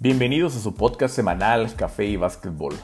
Bienvenidos 0.00 0.54
a 0.54 0.60
su 0.60 0.76
podcast 0.76 1.12
semanal 1.12 1.74
Café 1.74 2.04
y 2.04 2.14
Básquetbol. 2.14 2.76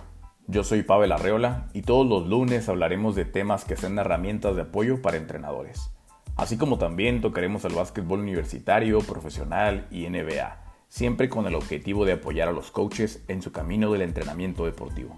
Yo 0.49 0.65
soy 0.65 0.83
Pavel 0.83 1.13
Arreola 1.13 1.69
y 1.73 1.83
todos 1.83 2.05
los 2.05 2.27
lunes 2.27 2.69
hablaremos 2.69 3.15
de 3.15 3.25
temas 3.25 3.65
que 3.65 3.77
sean 3.77 4.01
herramientas 4.01 4.57
de 4.57 4.63
apoyo 4.63 5.01
para 5.01 5.17
entrenadores. 5.17 5.93
Así 6.35 6.57
como 6.59 6.77
también 6.77 7.21
tocaremos 7.21 7.65
el 7.67 7.75
básquetbol 7.75 8.19
universitario, 8.19 8.99
profesional 8.99 9.87
y 9.93 10.09
NBA, 10.09 10.61
siempre 10.89 11.29
con 11.29 11.47
el 11.47 11.55
objetivo 11.55 12.05
de 12.05 12.15
apoyar 12.15 12.49
a 12.49 12.53
los 12.53 12.73
coaches 12.73 13.23
en 13.29 13.43
su 13.43 13.53
camino 13.53 13.93
del 13.93 14.03
entrenamiento 14.03 14.65
deportivo. 14.65 15.17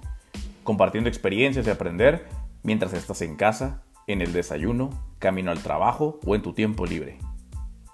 Compartiendo 0.64 1.08
experiencias 1.08 1.67
y 1.67 1.71
aprender 1.71 2.26
mientras 2.63 2.93
estás 2.93 3.22
en 3.22 3.36
casa, 3.36 3.85
en 4.07 4.21
el 4.21 4.35
desayuno, 4.35 4.90
camino 5.18 5.50
al 5.50 5.63
trabajo 5.63 6.21
o 6.26 6.35
en 6.35 6.43
tu 6.43 6.53
tiempo 6.53 6.85
libre. 6.85 7.17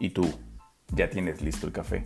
¿Y 0.01 0.11
tú? 0.11 0.29
¿Ya 0.93 1.09
tienes 1.09 1.41
listo 1.41 1.69
el 1.69 1.73
café? 1.73 2.05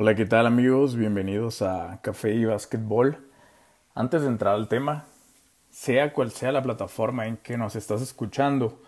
Hola, 0.00 0.14
¿qué 0.14 0.26
tal 0.26 0.46
amigos? 0.46 0.94
Bienvenidos 0.94 1.60
a 1.60 1.98
Café 2.02 2.32
y 2.32 2.44
Básquetbol. 2.44 3.28
Antes 3.96 4.22
de 4.22 4.28
entrar 4.28 4.54
al 4.54 4.68
tema, 4.68 5.06
sea 5.70 6.12
cual 6.12 6.30
sea 6.30 6.52
la 6.52 6.62
plataforma 6.62 7.26
en 7.26 7.36
que 7.36 7.58
nos 7.58 7.74
estás 7.74 8.00
escuchando, 8.00 8.80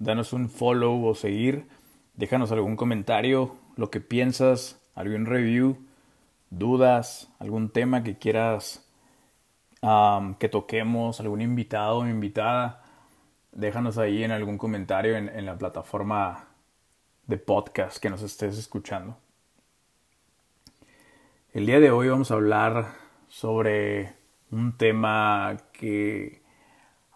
danos 0.00 0.32
un 0.32 0.50
follow 0.50 1.06
o 1.06 1.14
seguir, 1.14 1.68
déjanos 2.14 2.50
algún 2.50 2.74
comentario, 2.74 3.54
lo 3.76 3.88
que 3.92 4.00
piensas, 4.00 4.80
algún 4.96 5.26
review, 5.26 5.78
dudas, 6.50 7.28
algún 7.38 7.70
tema 7.70 8.02
que 8.02 8.18
quieras 8.18 8.84
que 10.40 10.48
toquemos, 10.48 11.20
algún 11.20 11.40
invitado 11.40 11.98
o 11.98 12.08
invitada, 12.08 12.82
déjanos 13.52 13.96
ahí 13.96 14.24
en 14.24 14.32
algún 14.32 14.58
comentario 14.58 15.16
en 15.16 15.46
la 15.46 15.56
plataforma 15.56 16.48
de 17.28 17.36
podcast 17.36 17.98
que 17.98 18.10
nos 18.10 18.22
estés 18.22 18.58
escuchando. 18.58 19.16
El 21.58 21.66
día 21.66 21.80
de 21.80 21.90
hoy 21.90 22.08
vamos 22.08 22.30
a 22.30 22.34
hablar 22.34 22.94
sobre 23.26 24.14
un 24.52 24.76
tema 24.78 25.56
que 25.72 26.40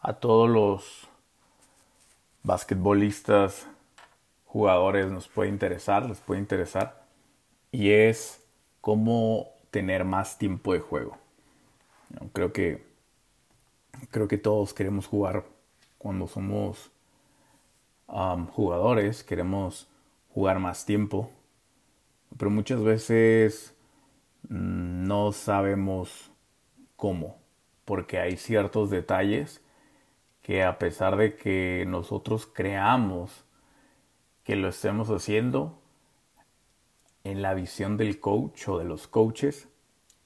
a 0.01 0.15
todos 0.15 0.51
los 0.51 1.09
basquetbolistas, 2.43 3.69
jugadores 4.45 5.13
nos 5.13 5.29
puede 5.29 5.49
interesar, 5.49 6.07
les 6.07 6.19
puede 6.19 6.41
interesar, 6.41 7.07
y 7.71 7.93
es 7.93 8.45
cómo 8.81 9.47
tener 9.71 10.05
más 10.05 10.39
tiempo 10.39 10.73
de 10.73 10.81
juego. 10.81 11.19
Creo 12.33 12.53
que 12.53 12.85
creo 14.11 14.27
que 14.27 14.39
todos 14.39 14.75
queremos 14.75 15.07
jugar 15.07 15.45
cuando 15.99 16.27
somos 16.27 16.91
jugadores, 18.09 19.23
queremos 19.23 19.89
jugar 20.35 20.59
más 20.59 20.85
tiempo, 20.85 21.31
pero 22.37 22.51
muchas 22.51 22.83
veces 22.83 23.77
no 24.49 25.33
sabemos 25.33 26.31
cómo, 26.97 27.41
porque 27.85 28.19
hay 28.19 28.37
ciertos 28.37 28.91
detalles 28.91 29.63
que 30.43 30.65
a 30.65 30.79
pesar 30.79 31.17
de 31.17 31.37
que 31.37 31.85
nosotros 31.87 32.47
creamos 32.47 33.45
que 34.45 34.57
lo 34.57 34.69
estemos 34.69 35.09
haciendo, 35.09 35.83
en 37.25 37.43
la 37.43 37.55
visión 37.55 37.97
del 37.97 38.19
coach 38.19 38.69
o 38.69 38.79
de 38.79 38.85
los 38.85 39.07
coaches, 39.07 39.69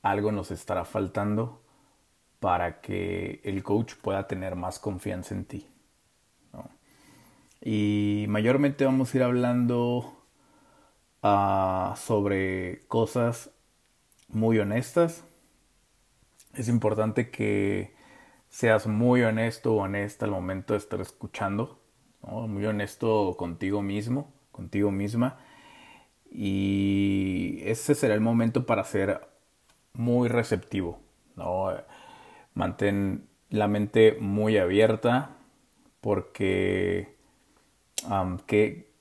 algo 0.03 0.33
nos 0.33 0.51
estará 0.51 0.85
faltando 0.85 1.63
para 2.41 2.81
que 2.81 3.41
el 3.45 3.63
coach 3.63 3.95
pueda 3.97 4.27
tener 4.27 4.57
más 4.57 4.79
confianza 4.79 5.35
en 5.35 5.45
ti. 5.45 5.69
Y 7.61 8.27
mayormente 8.29 8.85
vamos 8.85 9.13
a 9.13 9.17
ir 9.17 9.23
hablando 9.25 10.17
ah, 11.23 11.95
sobre 11.97 12.87
cosas 12.87 13.51
muy 14.29 14.59
honestas. 14.59 15.25
Es 16.55 16.69
importante 16.69 17.31
que 17.31 17.95
seas 18.49 18.87
muy 18.87 19.23
honesto 19.23 19.75
o 19.75 19.83
honesta 19.83 20.25
al 20.25 20.31
momento 20.31 20.75
de 20.75 20.79
estar 20.79 21.01
escuchando, 21.01 21.81
muy 22.23 22.65
honesto 22.65 23.37
contigo 23.37 23.83
mismo, 23.83 24.33
contigo 24.53 24.91
misma. 24.91 25.39
Y 26.31 27.61
ese 27.63 27.95
será 27.95 28.15
el 28.15 28.21
momento 28.21 28.67
para 28.67 28.85
ser 28.85 29.21
muy 29.93 30.29
receptivo. 30.29 31.01
¿no? 31.37 31.73
Mantén 32.55 33.29
la 33.51 33.69
mente 33.69 34.17
muy 34.21 34.59
abierta 34.59 35.37
porque 36.01 37.17
que 38.47 38.93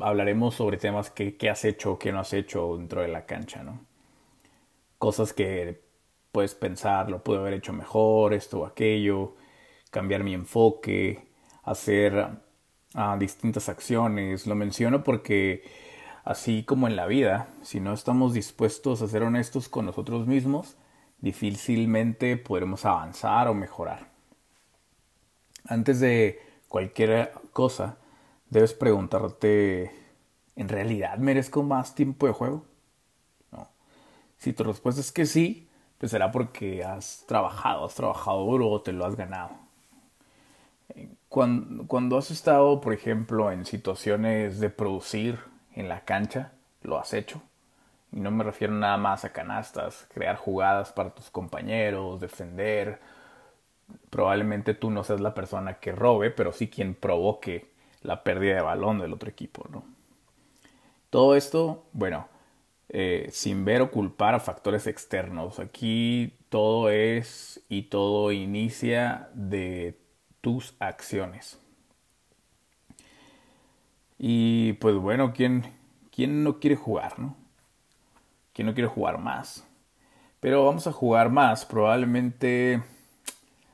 hablaremos 0.00 0.54
sobre 0.54 0.76
temas 0.76 1.10
que, 1.10 1.36
que 1.36 1.50
has 1.50 1.64
hecho 1.64 1.92
o 1.92 1.98
que 1.98 2.12
no 2.12 2.20
has 2.20 2.32
hecho 2.32 2.76
dentro 2.76 3.02
de 3.02 3.08
la 3.08 3.26
cancha. 3.26 3.62
¿no? 3.62 3.80
Cosas 5.02 5.32
que 5.32 5.82
puedes 6.30 6.54
pensar, 6.54 7.10
lo 7.10 7.24
puedo 7.24 7.40
haber 7.40 7.54
hecho 7.54 7.72
mejor, 7.72 8.32
esto 8.34 8.60
o 8.60 8.66
aquello, 8.66 9.34
cambiar 9.90 10.22
mi 10.22 10.32
enfoque, 10.32 11.26
hacer 11.64 12.28
ah, 12.94 13.16
distintas 13.18 13.68
acciones. 13.68 14.46
Lo 14.46 14.54
menciono 14.54 15.02
porque 15.02 15.64
así 16.22 16.62
como 16.62 16.86
en 16.86 16.94
la 16.94 17.06
vida, 17.06 17.48
si 17.62 17.80
no 17.80 17.92
estamos 17.92 18.32
dispuestos 18.32 19.02
a 19.02 19.08
ser 19.08 19.24
honestos 19.24 19.68
con 19.68 19.86
nosotros 19.86 20.28
mismos, 20.28 20.76
difícilmente 21.18 22.36
podremos 22.36 22.84
avanzar 22.84 23.48
o 23.48 23.54
mejorar. 23.54 24.08
Antes 25.64 25.98
de 25.98 26.38
cualquier 26.68 27.32
cosa, 27.52 27.98
debes 28.50 28.72
preguntarte, 28.72 29.90
¿en 30.54 30.68
realidad 30.68 31.18
merezco 31.18 31.64
más 31.64 31.96
tiempo 31.96 32.28
de 32.28 32.34
juego? 32.34 32.71
Si 34.42 34.52
tu 34.52 34.64
respuesta 34.64 35.00
es 35.00 35.12
que 35.12 35.24
sí, 35.24 35.68
pues 35.98 36.10
será 36.10 36.32
porque 36.32 36.82
has 36.82 37.22
trabajado, 37.28 37.84
has 37.84 37.94
trabajado 37.94 38.44
duro 38.44 38.70
o 38.70 38.82
te 38.82 38.92
lo 38.92 39.06
has 39.06 39.14
ganado. 39.14 39.50
Eh, 40.96 41.08
cuando, 41.28 41.86
cuando 41.86 42.18
has 42.18 42.32
estado, 42.32 42.80
por 42.80 42.92
ejemplo, 42.92 43.52
en 43.52 43.64
situaciones 43.64 44.58
de 44.58 44.68
producir 44.68 45.38
en 45.76 45.88
la 45.88 46.00
cancha, 46.00 46.50
lo 46.82 46.98
has 46.98 47.14
hecho. 47.14 47.40
Y 48.10 48.18
no 48.18 48.32
me 48.32 48.42
refiero 48.42 48.74
nada 48.74 48.96
más 48.96 49.24
a 49.24 49.32
canastas, 49.32 50.08
crear 50.12 50.34
jugadas 50.34 50.90
para 50.90 51.10
tus 51.10 51.30
compañeros, 51.30 52.20
defender. 52.20 52.98
Probablemente 54.10 54.74
tú 54.74 54.90
no 54.90 55.04
seas 55.04 55.20
la 55.20 55.34
persona 55.34 55.74
que 55.74 55.92
robe, 55.92 56.32
pero 56.32 56.50
sí 56.50 56.68
quien 56.68 56.96
provoque 56.96 57.70
la 58.02 58.24
pérdida 58.24 58.56
de 58.56 58.62
balón 58.62 58.98
del 58.98 59.12
otro 59.12 59.30
equipo, 59.30 59.68
¿no? 59.70 59.84
Todo 61.10 61.36
esto, 61.36 61.84
bueno, 61.92 62.26
eh, 62.94 63.30
sin 63.32 63.64
ver 63.64 63.80
o 63.80 63.90
culpar 63.90 64.34
a 64.34 64.40
factores 64.40 64.86
externos. 64.86 65.58
Aquí 65.58 66.36
todo 66.50 66.90
es 66.90 67.64
y 67.70 67.84
todo 67.84 68.32
inicia 68.32 69.30
de 69.32 69.98
tus 70.42 70.74
acciones. 70.78 71.58
Y 74.18 74.74
pues 74.74 74.94
bueno, 74.96 75.32
¿quién, 75.32 75.64
quién 76.14 76.44
no 76.44 76.60
quiere 76.60 76.76
jugar, 76.76 77.18
no? 77.18 77.34
¿Quién 78.52 78.66
no 78.66 78.74
quiere 78.74 78.88
jugar 78.88 79.16
más? 79.16 79.66
Pero 80.40 80.66
vamos 80.66 80.86
a 80.86 80.92
jugar 80.92 81.30
más. 81.30 81.64
Probablemente, 81.64 82.82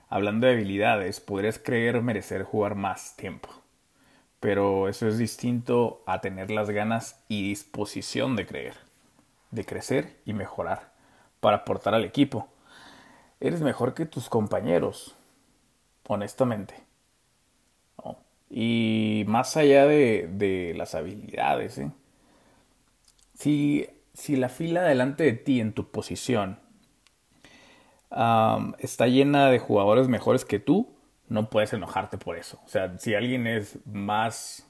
hablando 0.09 0.47
de 0.47 0.53
habilidades, 0.53 1.19
podrías 1.19 1.59
creer 1.59 2.01
merecer 2.03 2.45
jugar 2.45 2.77
más 2.77 3.17
tiempo. 3.17 3.49
Pero 4.39 4.89
eso 4.89 5.09
es 5.09 5.19
distinto 5.19 6.05
a 6.07 6.21
tener 6.21 6.53
las 6.53 6.71
ganas 6.71 7.21
y 7.27 7.49
disposición 7.49 8.37
de 8.37 8.47
creer 8.47 8.88
de 9.51 9.65
crecer 9.65 10.21
y 10.25 10.33
mejorar 10.33 10.93
para 11.41 11.59
aportar 11.59 11.95
al 11.95 12.05
equipo. 12.05 12.49
Eres 13.41 13.61
mejor 13.61 13.95
que 13.95 14.07
tus 14.07 14.29
compañeros, 14.29 15.17
honestamente. 16.07 16.75
Y 18.51 19.25
más 19.27 19.57
allá 19.57 19.87
de, 19.87 20.75
las 20.77 20.95
habilidades, 20.95 21.79
¿eh? 21.79 21.91
si, 23.35 23.87
si, 24.15 24.37
la 24.37 24.49
fila 24.49 24.83
delante 24.83 25.25
de 25.25 25.33
ti 25.35 25.61
en 25.61 25.75
tu 25.75 25.91
posición 25.91 26.59
está 28.79 29.07
llena 29.07 29.51
de 29.51 29.59
jugadores 29.59 30.09
mejores 30.09 30.47
que 30.47 30.59
tú, 30.59 30.95
no 31.29 31.51
puedes 31.51 31.75
enojarte 31.75 32.17
por 32.17 32.39
eso. 32.39 32.59
O 32.65 32.69
sea, 32.69 32.99
si 32.99 33.15
alguien 33.15 33.47
es 33.47 33.79
más 33.85 34.67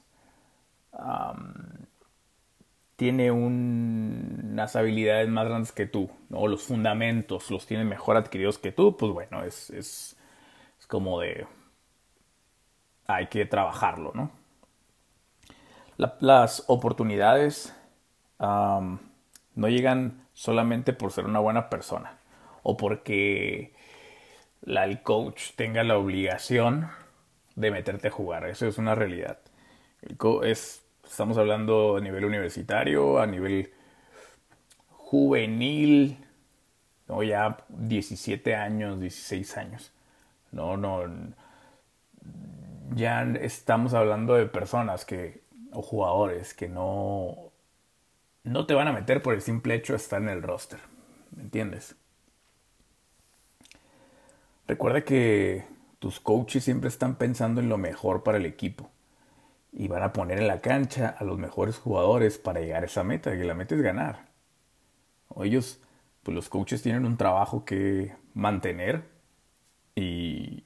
tiene 2.99 3.31
unas 3.31 4.75
habilidades 4.75 5.29
más 5.29 5.47
grandes 5.47 5.71
que 5.71 5.85
tú, 5.85 6.11
o 6.31 6.49
los 6.49 6.63
fundamentos 6.63 7.49
los 7.49 7.65
tiene 7.65 7.85
mejor 7.85 8.17
adquiridos 8.17 8.59
que 8.59 8.73
tú, 8.73 8.97
pues 8.97 9.13
bueno, 9.13 9.45
es, 9.45 9.69
es, 9.69 10.17
como 10.89 11.21
de... 11.21 11.47
hay 13.07 13.27
que 13.27 13.45
trabajarlo, 13.45 14.11
¿no? 14.13 14.31
las 16.19 16.65
oportunidades 16.67 17.73
no 18.39 18.99
llegan 19.55 20.27
solamente 20.33 20.91
por 20.91 21.13
ser 21.13 21.25
una 21.25 21.39
buena 21.39 21.69
persona 21.69 22.17
o 22.63 22.75
porque 22.75 23.73
la, 24.61 24.83
el 24.83 25.03
coach 25.03 25.51
tenga 25.55 25.83
la 25.83 25.97
obligación 25.97 26.89
de 27.55 27.71
meterte 27.71 28.09
a 28.09 28.11
jugar. 28.11 28.45
Eso 28.45 28.67
es 28.67 28.77
una 28.77 28.95
realidad. 28.95 29.39
El 30.01 30.17
es 30.43 30.88
Estamos 31.09 31.37
hablando 31.39 31.97
a 31.97 32.01
nivel 32.01 32.23
universitario, 32.23 33.19
a 33.19 33.25
nivel 33.25 33.73
juvenil, 34.91 36.23
¿no? 37.07 37.23
ya 37.23 37.57
17 37.67 38.55
años, 38.55 38.99
16 38.99 39.57
años. 39.57 39.91
No, 40.51 40.77
no. 40.77 41.01
Ya 42.95 43.23
estamos 43.23 43.95
hablando 43.95 44.35
de 44.35 44.45
personas 44.45 45.03
que, 45.03 45.41
o 45.73 45.81
jugadores 45.81 46.53
que 46.53 46.69
no, 46.69 47.51
no 48.43 48.67
te 48.67 48.75
van 48.75 48.87
a 48.87 48.93
meter 48.93 49.23
por 49.23 49.33
el 49.33 49.41
simple 49.41 49.75
hecho 49.75 49.93
de 49.93 49.97
estar 49.97 50.21
en 50.21 50.29
el 50.29 50.43
roster. 50.43 50.79
¿Me 51.35 51.41
entiendes? 51.41 51.95
Recuerda 54.67 55.01
que 55.01 55.65
tus 55.97 56.19
coaches 56.19 56.63
siempre 56.63 56.87
están 56.87 57.15
pensando 57.15 57.61
en 57.61 57.67
lo 57.67 57.79
mejor 57.79 58.21
para 58.23 58.37
el 58.37 58.45
equipo 58.45 58.91
y 59.71 59.87
van 59.87 60.03
a 60.03 60.13
poner 60.13 60.39
en 60.39 60.47
la 60.47 60.61
cancha 60.61 61.15
a 61.17 61.23
los 61.23 61.37
mejores 61.37 61.77
jugadores 61.77 62.37
para 62.37 62.59
llegar 62.61 62.83
a 62.83 62.87
esa 62.87 63.03
meta, 63.03 63.33
y 63.35 63.43
la 63.43 63.53
meta 63.53 63.75
es 63.75 63.81
ganar. 63.81 64.27
ellos, 65.43 65.79
pues 66.23 66.35
los 66.35 66.49
coaches 66.49 66.81
tienen 66.81 67.05
un 67.05 67.17
trabajo 67.17 67.65
que 67.65 68.15
mantener 68.33 69.03
y 69.95 70.63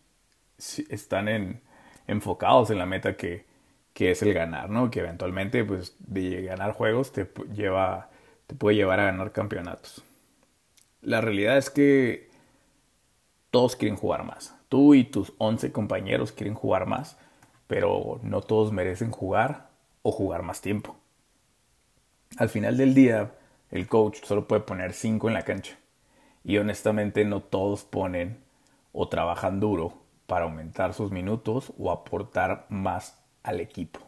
están 0.89 1.27
en, 1.27 1.61
enfocados 2.07 2.69
en 2.69 2.79
la 2.79 2.85
meta 2.85 3.15
que, 3.17 3.45
que 3.93 4.11
es 4.11 4.21
el 4.21 4.33
ganar, 4.33 4.69
¿no? 4.69 4.89
Que 4.89 5.01
eventualmente, 5.01 5.63
pues, 5.63 5.95
de 5.99 6.43
ganar 6.43 6.73
juegos 6.73 7.11
te 7.11 7.29
lleva, 7.53 8.09
te 8.47 8.55
puede 8.55 8.77
llevar 8.77 8.99
a 8.99 9.05
ganar 9.05 9.31
campeonatos. 9.31 10.03
La 11.01 11.21
realidad 11.21 11.57
es 11.57 11.69
que 11.69 12.29
todos 13.51 13.75
quieren 13.75 13.97
jugar 13.97 14.23
más. 14.23 14.55
Tú 14.69 14.95
y 14.95 15.03
tus 15.03 15.33
11 15.37 15.71
compañeros 15.71 16.31
quieren 16.31 16.55
jugar 16.55 16.87
más, 16.87 17.17
pero 17.67 18.19
no 18.23 18.41
todos 18.41 18.71
merecen 18.71 19.11
jugar 19.11 19.69
o 20.01 20.11
jugar 20.11 20.43
más 20.43 20.61
tiempo. 20.61 20.95
Al 22.37 22.49
final 22.49 22.77
del 22.77 22.93
día, 22.93 23.31
el 23.71 23.87
coach 23.87 24.23
solo 24.23 24.47
puede 24.47 24.61
poner 24.61 24.93
5 24.93 25.27
en 25.27 25.33
la 25.33 25.43
cancha. 25.43 25.77
Y 26.43 26.57
honestamente 26.57 27.25
no 27.25 27.41
todos 27.41 27.83
ponen 27.83 28.43
o 28.91 29.07
trabajan 29.07 29.59
duro 29.59 29.93
para 30.27 30.45
aumentar 30.45 30.93
sus 30.93 31.11
minutos 31.11 31.71
o 31.77 31.91
aportar 31.91 32.65
más 32.69 33.23
al 33.43 33.59
equipo. 33.59 33.99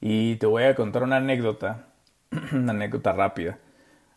Y 0.00 0.36
te 0.36 0.46
voy 0.46 0.64
a 0.64 0.74
contar 0.74 1.02
una 1.02 1.16
anécdota, 1.16 1.88
una 2.52 2.72
anécdota 2.72 3.12
rápida. 3.12 3.58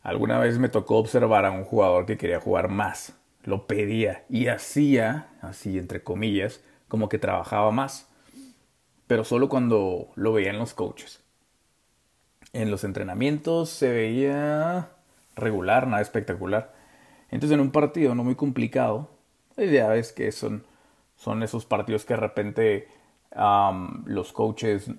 Alguna 0.04 0.40
vez 0.40 0.58
me 0.60 0.70
tocó 0.70 0.98
observar 0.98 1.46
a 1.46 1.52
un 1.52 1.64
jugador 1.64 2.06
que 2.06 2.18
quería 2.18 2.40
jugar 2.40 2.70
más 2.70 3.14
lo 3.48 3.66
pedía 3.66 4.26
y 4.30 4.48
hacía, 4.48 5.30
así 5.42 5.80
entre 5.80 6.04
comillas, 6.04 6.62
como 6.90 7.08
que 7.08 7.18
trabajaba 7.18 7.72
más, 7.72 8.10
pero 9.08 9.24
solo 9.24 9.50
cuando 9.50 10.10
lo 10.16 10.34
veían 10.34 10.60
los 10.60 10.74
coaches. 10.74 11.24
En 12.54 12.72
los 12.72 12.84
entrenamientos 12.84 13.70
se 13.70 13.92
veía 13.92 14.90
regular, 15.36 15.88
nada 15.88 16.02
espectacular. 16.02 16.74
Entonces 17.32 17.56
en 17.56 17.62
un 17.62 17.72
partido 17.72 18.16
no 18.16 18.24
muy 18.24 18.36
complicado, 18.36 19.10
ya 19.58 19.88
ves 19.88 20.14
que 20.14 20.32
son, 20.32 20.64
son 21.16 21.44
esos 21.44 21.66
partidos 21.66 22.06
que 22.06 22.14
de 22.14 22.20
repente 22.20 22.88
los 24.06 24.34
coaches 24.34 24.92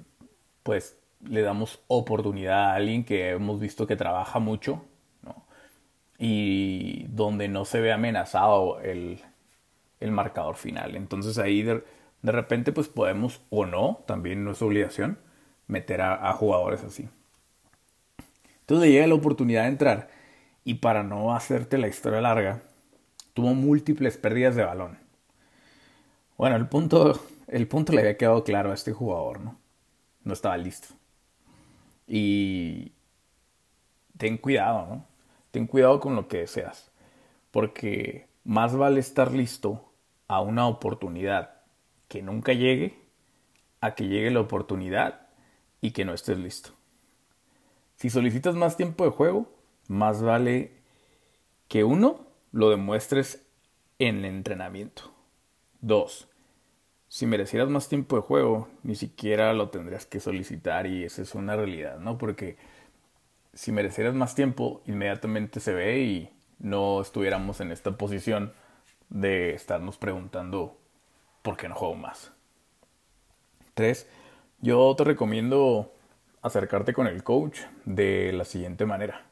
pues 0.63 0.97
le 1.25 1.43
damos 1.43 1.81
oportunidad 1.89 2.71
a 2.71 2.75
alguien 2.75 3.05
que 3.05 3.31
hemos 3.31 3.61
visto 3.61 3.87
que 3.87 3.97
trabaja 3.97 4.39
mucho 4.39 4.85
y 6.19 7.05
donde 7.09 7.49
no 7.49 7.65
se 7.65 7.81
ve 7.81 7.93
amenazado 7.93 8.81
el, 8.81 9.21
marcador 10.01 10.57
final. 10.57 10.97
Entonces 10.97 11.39
ahí 11.39 11.65
repente 12.23 12.73
pues 12.73 12.88
podemos 12.88 13.41
o 13.50 13.67
no, 13.67 14.05
también 14.06 14.44
no 14.44 14.53
es 14.53 14.62
obligación, 14.62 15.19
meter 15.67 16.03
a, 16.03 16.32
jugadores 16.32 16.82
así. 16.82 17.09
Entonces 18.61 18.91
llega 18.91 19.06
la 19.06 19.15
oportunidad 19.15 19.62
de 19.62 19.69
entrar 19.69 20.11
y 20.65 20.75
para 20.75 21.03
no 21.03 21.35
hacerte 21.35 21.79
la 21.79 21.88
historia 21.88 22.20
larga, 22.20 22.62
tuvo 23.35 23.55
múltiples 23.55 24.17
pérdidas 24.17 24.56
de 24.56 24.65
balón. 24.65 24.99
Bueno, 26.37 26.56
el 26.56 26.69
punto, 26.69 27.20
el 27.47 27.67
punto 27.69 27.93
le 27.93 28.00
había 28.00 28.17
quedado 28.17 28.44
claro 28.44 28.71
a 28.71 28.75
este 28.75 28.93
jugador, 28.93 29.41
¿no? 29.41 29.59
No 30.25 30.32
estaba 30.32 30.56
listo. 30.56 30.88
Y 32.06 32.93
ten 34.17 34.37
cuidado, 34.38 34.87
¿no? 34.87 35.06
ten 35.50 35.67
cuidado 35.67 36.00
con 36.00 36.14
lo 36.14 36.29
que 36.29 36.38
deseas, 36.38 36.91
porque 37.50 38.29
más 38.44 38.76
vale 38.76 39.00
estar 39.00 39.32
listo 39.32 39.93
a 40.26 40.41
una 40.41 40.67
oportunidad 40.67 41.58
que 42.09 42.23
nunca 42.23 42.53
llegue 42.53 42.99
a 43.81 43.95
que 43.95 44.09
llegue 44.09 44.31
la 44.31 44.41
oportunidad 44.41 45.29
y 45.81 45.93
que 45.93 46.05
no 46.05 46.15
estés 46.15 46.39
listo. 46.39 46.71
Si 47.97 48.11
solicitas 48.11 48.55
más 48.55 48.77
tiempo 48.77 49.05
de 49.05 49.11
juego, 49.11 49.53
más 49.89 50.23
vale 50.23 50.73
que 51.69 51.85
uno 51.85 52.27
lo 52.53 52.71
demuestres 52.71 53.47
en 53.99 54.19
el 54.19 54.25
entrenamiento. 54.27 55.13
Dos, 55.81 56.29
si 57.09 57.27
merecieras 57.27 57.69
más 57.69 57.89
tiempo 57.89 58.17
de 58.17 58.23
juego, 58.23 58.69
ni 58.83 58.95
siquiera 58.95 59.53
lo 59.53 59.71
tendrías 59.71 60.07
que 60.07 60.21
solicitar 60.21 60.87
y 60.87 61.05
esa 61.05 61.23
es 61.23 61.35
una 61.35 61.57
realidad, 61.57 61.99
¿no? 61.99 62.19
Porque 62.19 62.57
si 63.55 63.73
merecieras 63.73 64.15
más 64.15 64.35
tiempo, 64.35 64.83
inmediatamente 64.87 65.61
se 65.61 65.73
ve 65.73 66.01
y 66.01 66.31
no 66.59 67.01
estuviéramos 67.01 67.61
en 67.61 67.73
esta 67.73 67.97
posición 67.97 68.53
de 69.09 69.55
estarnos 69.55 69.97
preguntando 69.97 70.78
por 71.49 71.56
qué 71.56 71.67
no 71.67 71.75
juego 71.75 71.95
más. 71.95 72.31
Tres, 73.73 74.06
yo 74.61 74.95
te 74.95 75.05
recomiendo 75.05 75.95
acercarte 76.43 76.93
con 76.93 77.06
el 77.06 77.25
coach 77.25 77.61
de 77.87 78.35
la 78.35 78.45
siguiente 78.45 78.85
manera. 78.85 79.25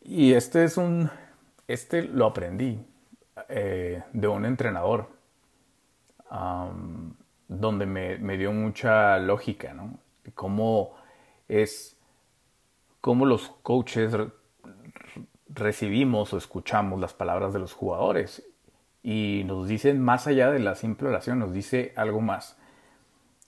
Y 0.00 0.34
este 0.34 0.62
es 0.62 0.76
un, 0.76 1.10
este 1.66 2.02
lo 2.04 2.26
aprendí 2.26 2.78
eh, 3.48 4.04
de 4.12 4.28
un 4.28 4.44
entrenador, 4.44 5.08
donde 7.48 7.86
me, 7.86 8.16
me, 8.18 8.38
dio 8.38 8.52
mucha 8.52 9.18
lógica, 9.18 9.74
¿no? 9.74 9.98
Cómo 10.36 10.94
es 11.48 11.96
cómo 13.00 13.26
los 13.26 13.48
coaches 13.64 14.16
recibimos 15.48 16.32
o 16.32 16.38
escuchamos 16.38 17.00
las 17.00 17.12
palabras 17.12 17.52
de 17.52 17.58
los 17.58 17.72
jugadores 17.72 18.51
y 19.02 19.42
nos 19.46 19.68
dicen 19.68 20.00
más 20.00 20.26
allá 20.26 20.50
de 20.50 20.58
la 20.58 20.74
simple 20.74 21.08
oración, 21.08 21.38
nos 21.38 21.52
dice 21.52 21.92
algo 21.96 22.20
más. 22.20 22.56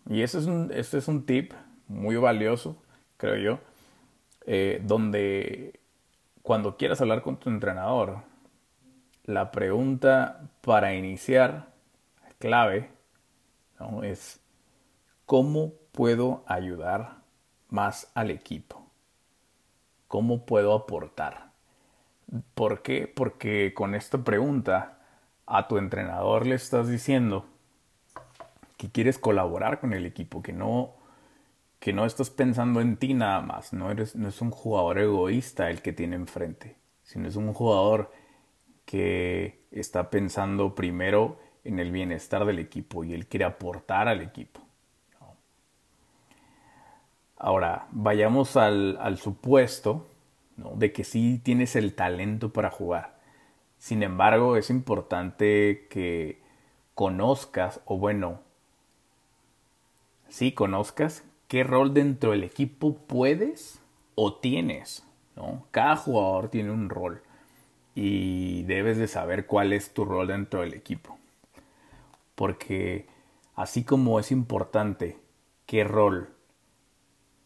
Y 0.08 0.22
ese 0.22 0.38
es 0.38 0.46
un, 0.46 0.70
este 0.74 0.98
es 0.98 1.08
un 1.08 1.24
tip 1.24 1.52
muy 1.88 2.16
valioso, 2.16 2.76
creo 3.16 3.36
yo, 3.36 3.58
eh, 4.46 4.80
donde 4.84 5.80
cuando 6.42 6.76
quieras 6.76 7.00
hablar 7.00 7.22
con 7.22 7.38
tu 7.38 7.48
entrenador, 7.48 8.18
la 9.24 9.50
pregunta 9.50 10.50
para 10.60 10.94
iniciar 10.94 11.68
clave 12.38 12.90
es 14.02 14.40
¿cómo 15.24 15.72
puedo 15.92 16.44
ayudar 16.46 17.22
más 17.70 18.10
al 18.14 18.30
equipo? 18.30 18.86
¿Cómo 20.08 20.44
puedo 20.44 20.74
aportar? 20.74 21.52
¿Por 22.54 22.82
qué? 22.82 23.06
Porque 23.12 23.72
con 23.74 23.94
esta 23.94 24.18
pregunta 24.18 24.98
a 25.46 25.68
tu 25.68 25.78
entrenador 25.78 26.46
le 26.46 26.54
estás 26.54 26.88
diciendo 26.88 27.46
que 28.76 28.90
quieres 28.90 29.18
colaborar 29.18 29.80
con 29.80 29.92
el 29.92 30.06
equipo, 30.06 30.42
que 30.42 30.52
no, 30.52 30.94
que 31.78 31.92
no 31.92 32.06
estás 32.06 32.30
pensando 32.30 32.80
en 32.80 32.96
ti 32.96 33.14
nada 33.14 33.40
más, 33.40 33.72
no, 33.72 33.90
eres, 33.90 34.16
no 34.16 34.28
es 34.28 34.40
un 34.40 34.50
jugador 34.50 34.98
egoísta 34.98 35.70
el 35.70 35.82
que 35.82 35.92
tiene 35.92 36.16
enfrente, 36.16 36.76
sino 37.02 37.28
es 37.28 37.36
un 37.36 37.52
jugador 37.52 38.10
que 38.84 39.66
está 39.70 40.10
pensando 40.10 40.74
primero 40.74 41.38
en 41.64 41.78
el 41.78 41.90
bienestar 41.90 42.44
del 42.44 42.58
equipo 42.58 43.04
y 43.04 43.14
él 43.14 43.26
quiere 43.26 43.44
aportar 43.44 44.08
al 44.08 44.20
equipo. 44.20 44.60
Ahora, 47.36 47.88
vayamos 47.90 48.56
al, 48.56 49.18
supuesto 49.18 50.06
de 50.56 50.92
que 50.92 51.04
sí 51.04 51.40
tienes 51.42 51.76
el 51.76 51.94
talento 51.94 52.52
para 52.52 52.70
jugar. 52.70 53.13
Sin 53.84 54.02
embargo, 54.02 54.56
es 54.56 54.70
importante 54.70 55.86
que 55.90 56.40
conozcas, 56.94 57.82
o 57.84 57.98
bueno, 57.98 58.40
sí 60.30 60.52
conozcas 60.52 61.22
qué 61.48 61.64
rol 61.64 61.92
dentro 61.92 62.30
del 62.30 62.44
equipo 62.44 62.96
puedes 62.96 63.82
o 64.14 64.36
tienes. 64.36 65.06
¿no? 65.36 65.66
Cada 65.70 65.96
jugador 65.96 66.48
tiene 66.48 66.70
un 66.70 66.88
rol 66.88 67.20
y 67.94 68.62
debes 68.62 68.96
de 68.96 69.06
saber 69.06 69.44
cuál 69.44 69.74
es 69.74 69.92
tu 69.92 70.06
rol 70.06 70.28
dentro 70.28 70.62
del 70.62 70.72
equipo. 70.72 71.18
Porque 72.36 73.06
así 73.54 73.84
como 73.84 74.18
es 74.18 74.32
importante 74.32 75.18
qué 75.66 75.84
rol 75.84 76.30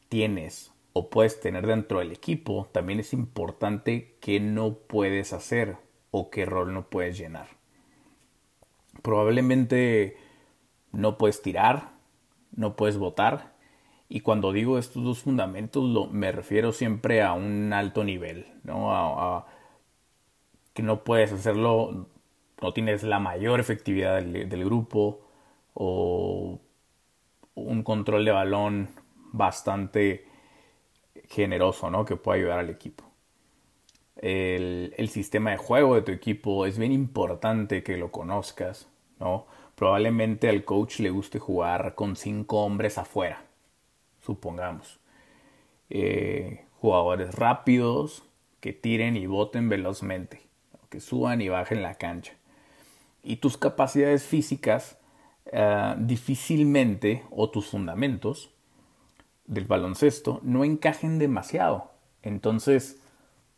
tienes 0.09 0.71
o 0.93 1.11
puedes 1.11 1.41
tener 1.41 1.67
dentro 1.67 1.99
del 1.99 2.13
equipo, 2.13 2.69
también 2.71 3.01
es 3.01 3.13
importante 3.13 4.15
qué 4.21 4.39
no 4.39 4.75
puedes 4.75 5.33
hacer 5.33 5.88
o 6.19 6.31
qué 6.31 6.45
rol 6.47 6.73
no 6.75 6.89
puedes 6.91 7.19
llenar. 7.19 7.49
Probablemente 9.03 10.17
no 10.93 11.19
puedes 11.19 11.43
tirar, 11.43 11.91
no 12.57 12.77
puedes 12.77 12.99
votar 12.99 13.55
Y 14.09 14.21
cuando 14.21 14.53
digo 14.53 14.79
estos 14.79 15.05
dos 15.05 15.21
fundamentos, 15.21 15.85
lo, 15.85 16.07
me 16.07 16.33
refiero 16.33 16.73
siempre 16.73 17.23
a 17.23 17.33
un 17.35 17.73
alto 17.75 18.05
nivel, 18.05 18.47
¿no? 18.65 18.93
A, 18.95 19.47
que 20.75 20.83
no 20.83 21.05
puedes 21.05 21.33
hacerlo, 21.33 22.09
no 22.63 22.73
tienes 22.73 23.03
la 23.03 23.19
mayor 23.21 23.61
efectividad 23.61 24.17
del, 24.17 24.49
del 24.49 24.65
grupo 24.65 25.21
o 25.75 26.61
un 27.55 27.83
control 27.83 28.25
de 28.25 28.33
balón 28.33 28.89
bastante 29.33 30.27
generoso, 31.29 31.91
¿no? 31.91 32.05
Que 32.05 32.17
pueda 32.17 32.39
ayudar 32.39 32.59
al 32.61 32.71
equipo. 32.71 33.08
El, 34.19 35.09
sistema 35.11 35.51
de 35.53 35.57
juego 35.57 35.95
de 35.95 36.03
tu 36.03 36.13
equipo 36.13 36.67
es 36.67 36.79
bien 36.79 36.93
importante 36.93 37.83
que 37.83 37.97
lo 37.97 38.11
conozcas, 38.11 38.89
¿no? 39.21 39.47
Probablemente 39.75 40.49
al 40.49 40.65
coach 40.65 40.99
le 40.99 41.11
guste 41.11 41.39
jugar 41.39 41.95
con 41.95 42.17
cinco 42.17 42.65
hombres 42.65 42.99
afuera, 42.99 43.45
supongamos. 44.21 44.99
Eh, 45.91 46.65
jugadores 46.81 47.35
rápidos 47.35 48.25
que 48.61 48.73
tiren 48.73 49.17
y 49.17 49.27
boten 49.27 49.69
velozmente, 49.69 50.43
que 50.89 51.01
suban 51.01 51.41
y 51.41 51.49
bajen 51.49 51.83
la 51.83 51.95
cancha. 51.95 52.35
Y 53.23 53.37
tus 53.37 53.57
capacidades 53.57 54.25
físicas 54.25 54.99
uh, 55.53 55.95
difícilmente, 55.99 57.25
o 57.31 57.51
tus 57.51 57.67
fundamentos 57.69 58.51
del 59.47 59.65
baloncesto, 59.65 60.41
no 60.43 60.65
encajen 60.65 61.19
demasiado. 61.19 61.93
Entonces, 62.23 63.01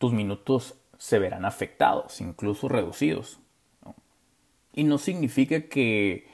tus 0.01 0.15
minutos 0.15 0.81
se 0.97 1.19
verán 1.19 1.45
afectados, 1.45 2.23
incluso 2.23 2.69
reducidos. 2.69 3.39
Y 4.73 4.85
no 4.85 4.97
significa 4.97 5.69
que, 5.69 6.27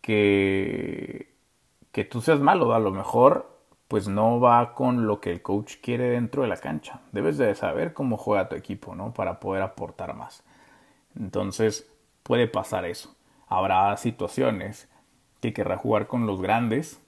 que, 0.00 1.34
que 1.90 2.04
tú 2.04 2.20
seas 2.20 2.38
malo, 2.38 2.72
a 2.72 2.78
lo 2.78 2.92
mejor 2.92 3.58
pues 3.88 4.06
no 4.06 4.38
va 4.38 4.72
con 4.72 5.08
lo 5.08 5.20
que 5.20 5.32
el 5.32 5.42
coach 5.42 5.76
quiere 5.82 6.10
dentro 6.10 6.42
de 6.42 6.48
la 6.48 6.58
cancha. 6.58 7.00
Debes 7.10 7.38
de 7.38 7.52
saber 7.56 7.92
cómo 7.92 8.16
juega 8.16 8.48
tu 8.48 8.54
equipo, 8.54 8.94
¿no? 8.94 9.12
Para 9.12 9.40
poder 9.40 9.62
aportar 9.62 10.14
más. 10.14 10.44
Entonces, 11.18 11.90
puede 12.22 12.46
pasar 12.46 12.84
eso. 12.84 13.16
Habrá 13.48 13.96
situaciones 13.96 14.88
que 15.40 15.52
querrá 15.52 15.76
jugar 15.76 16.06
con 16.06 16.26
los 16.26 16.40
grandes, 16.40 17.00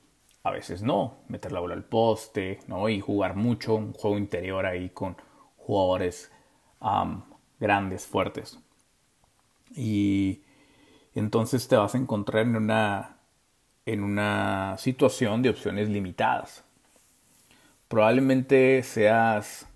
a 0.42 0.50
veces 0.50 0.82
no, 0.82 1.18
meter 1.28 1.52
la 1.52 1.60
bola 1.60 1.74
al 1.74 1.84
poste, 1.84 2.58
¿no? 2.66 2.88
Y 2.88 3.00
jugar 3.00 3.36
mucho, 3.36 3.76
un 3.76 3.92
juego 3.92 4.18
interior 4.18 4.66
ahí 4.66 4.90
con 4.90 5.16
jugadores 5.68 6.32
grandes, 7.60 8.06
fuertes. 8.06 8.58
Y 9.76 10.40
entonces 11.14 11.68
te 11.68 11.76
vas 11.76 11.94
a 11.94 11.98
encontrar 11.98 12.46
en 12.46 12.56
una, 12.56 13.18
en 13.84 14.02
una 14.02 14.76
situación 14.78 15.42
de 15.42 15.50
opciones 15.50 15.90
limitadas. 15.90 16.64
Probablemente 17.86 18.82
seas 18.82 19.66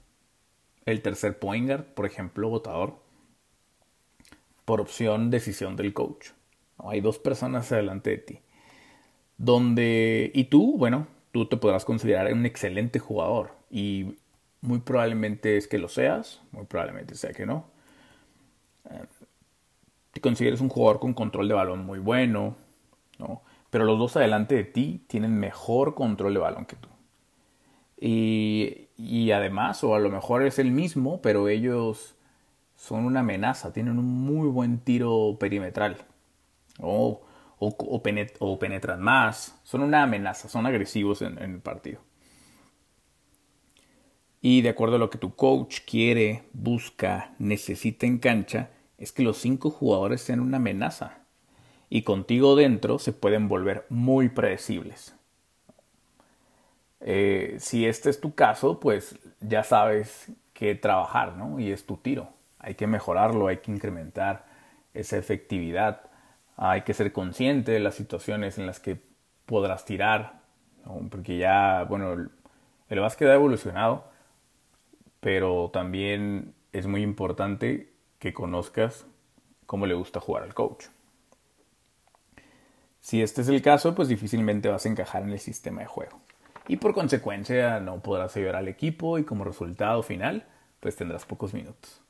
el 0.87 1.03
tercer 1.03 1.39
point 1.39 1.69
guard, 1.69 1.85
por 1.85 2.07
ejemplo, 2.07 2.49
votador, 2.49 2.95
por 4.65 4.81
opción 4.81 5.31
decisión 5.31 5.77
del 5.77 5.93
coach. 5.93 6.29
Hay 6.79 7.03
dos 7.03 7.19
personas 7.19 7.71
adelante 7.71 8.11
de 8.11 8.19
ti. 8.19 8.39
Donde, 9.37 10.31
y 10.35 10.45
tú, 10.45 10.79
bueno, 10.79 11.07
tú 11.33 11.45
te 11.45 11.59
podrás 11.59 11.85
considerar 11.85 12.33
un 12.33 12.47
excelente 12.47 12.99
jugador. 12.99 13.53
Y 13.71 14.17
muy 14.62 14.78
probablemente 14.81 15.57
es 15.57 15.69
que 15.69 15.78
lo 15.78 15.88
seas, 15.88 16.40
muy 16.52 16.64
probablemente 16.64 17.14
sea 17.14 17.33
que 17.33 17.45
no. 17.47 17.66
Eh, 18.90 19.04
te 20.12 20.21
consideres 20.21 20.61
un 20.61 20.69
jugador 20.69 21.00
con 21.00 21.14
control 21.14 21.49
de 21.49 21.54
balón 21.54 21.85
muy 21.85 21.99
bueno, 21.99 22.57
¿no? 23.19 23.42
Pero 23.71 23.85
los 23.85 23.99
dos 23.99 24.16
adelante 24.16 24.54
de 24.54 24.64
ti 24.64 25.04
tienen 25.09 25.38
mejor 25.38 25.95
control 25.95 26.35
de 26.35 26.40
balón 26.40 26.66
que 26.66 26.76
tú. 26.76 26.88
Y, 28.00 28.88
y 28.97 29.31
además, 29.33 29.83
o 29.85 29.95
a 29.95 30.00
lo 30.00 30.11
mejor 30.11 30.42
es 30.45 30.59
el 30.59 30.71
mismo, 30.71 31.21
pero 31.23 31.49
ellos 31.49 32.14
son 32.76 33.04
una 33.07 33.21
amenaza, 33.21 33.73
tienen 33.73 33.99
un 33.99 34.07
muy 34.07 34.49
buen 34.49 34.81
tiro 34.81 35.37
perimetral. 35.38 35.99
O, 36.81 37.23
o, 37.59 38.02
penetran 38.59 39.00
más, 39.00 39.59
son 39.62 39.83
una 39.83 40.02
amenaza, 40.02 40.49
son 40.49 40.66
agresivos 40.66 41.23
en 41.23 41.38
el 41.38 41.61
partido. 41.61 42.00
Y 44.45 44.63
de 44.63 44.71
acuerdo 44.71 44.97
a 44.97 44.99
lo 44.99 45.09
que 45.09 45.19
tu 45.19 45.37
coach 45.37 45.79
quiere, 45.87 46.43
busca, 46.53 47.33
necesita 47.39 48.07
en 48.07 48.19
cancha, 48.19 48.71
es 48.99 49.13
que 49.13 49.23
los 49.23 49.39
cinco 49.39 49.71
jugadores 49.71 50.21
sean 50.21 50.41
una 50.41 50.57
amenaza. 50.57 51.21
Y 51.89 52.03
contigo 52.03 52.57
dentro 52.57 52.99
se 52.99 53.13
pueden 53.13 53.49
volver 53.49 53.87
muy 53.89 54.29
predecibles. 54.29 55.15
Eh, 57.01 57.57
si 57.61 57.87
este 57.87 58.11
es 58.11 58.21
tu 58.21 58.35
caso, 58.35 58.81
pues 58.81 59.17
ya 59.41 59.63
sabes 59.63 60.33
que 60.53 60.75
trabajar, 60.75 61.37
¿no? 61.37 61.61
Y 61.61 61.71
es 61.71 61.87
tu 61.87 61.97
tiro. 61.97 62.31
Hay 62.59 62.75
que 62.75 62.89
mejorarlo, 62.89 63.47
hay 63.47 63.59
que 63.59 63.71
incrementar 63.71 64.45
esa 64.93 65.19
efectividad. 65.19 66.01
Hay 66.57 66.83
que 66.83 66.95
ser 66.95 67.13
consciente 67.13 67.71
de 67.71 67.81
las 67.81 67.95
situaciones 67.95 68.59
en 68.59 68.67
las 68.67 68.81
que 68.81 69.01
podrás 69.47 69.85
tirar, 69.85 70.41
porque 71.11 71.39
ya, 71.39 71.85
bueno, 71.89 72.15
el, 72.15 72.31
el 72.89 73.01
básquet 73.01 73.29
ha 73.29 73.35
evolucionado 73.35 74.12
pero 75.23 75.71
también 75.73 76.52
es 76.73 76.88
muy 76.88 77.00
importante 77.00 77.93
que 78.19 78.35
conozcas 78.35 79.07
cómo 79.67 79.87
le 79.87 79.95
gusta 79.95 80.19
jugar 80.19 80.43
al 80.43 80.52
coach. 80.52 80.87
Si 83.00 83.23
este 83.23 83.43
es 83.43 83.49
el 83.49 83.62
caso, 83.62 83.95
pues 83.95 84.09
difícilmente 84.09 84.69
vas 84.69 84.85
a 84.85 84.88
encajar 84.88 85.23
en 85.23 85.31
el 85.31 85.38
sistema 85.38 85.83
de 85.83 85.87
juego. 85.87 86.19
Y 86.67 86.79
por 86.79 86.93
consecuencia 86.93 87.79
no 87.79 88.02
podrás 88.02 88.37
ayudar 88.37 88.57
al 88.57 88.67
equipo 88.67 89.17
y 89.17 89.23
como 89.23 89.45
resultado 89.45 90.02
final, 90.02 90.45
pues 90.81 90.97
tendrás 90.97 91.25
pocos 91.25 91.55
minutos. 91.55 92.00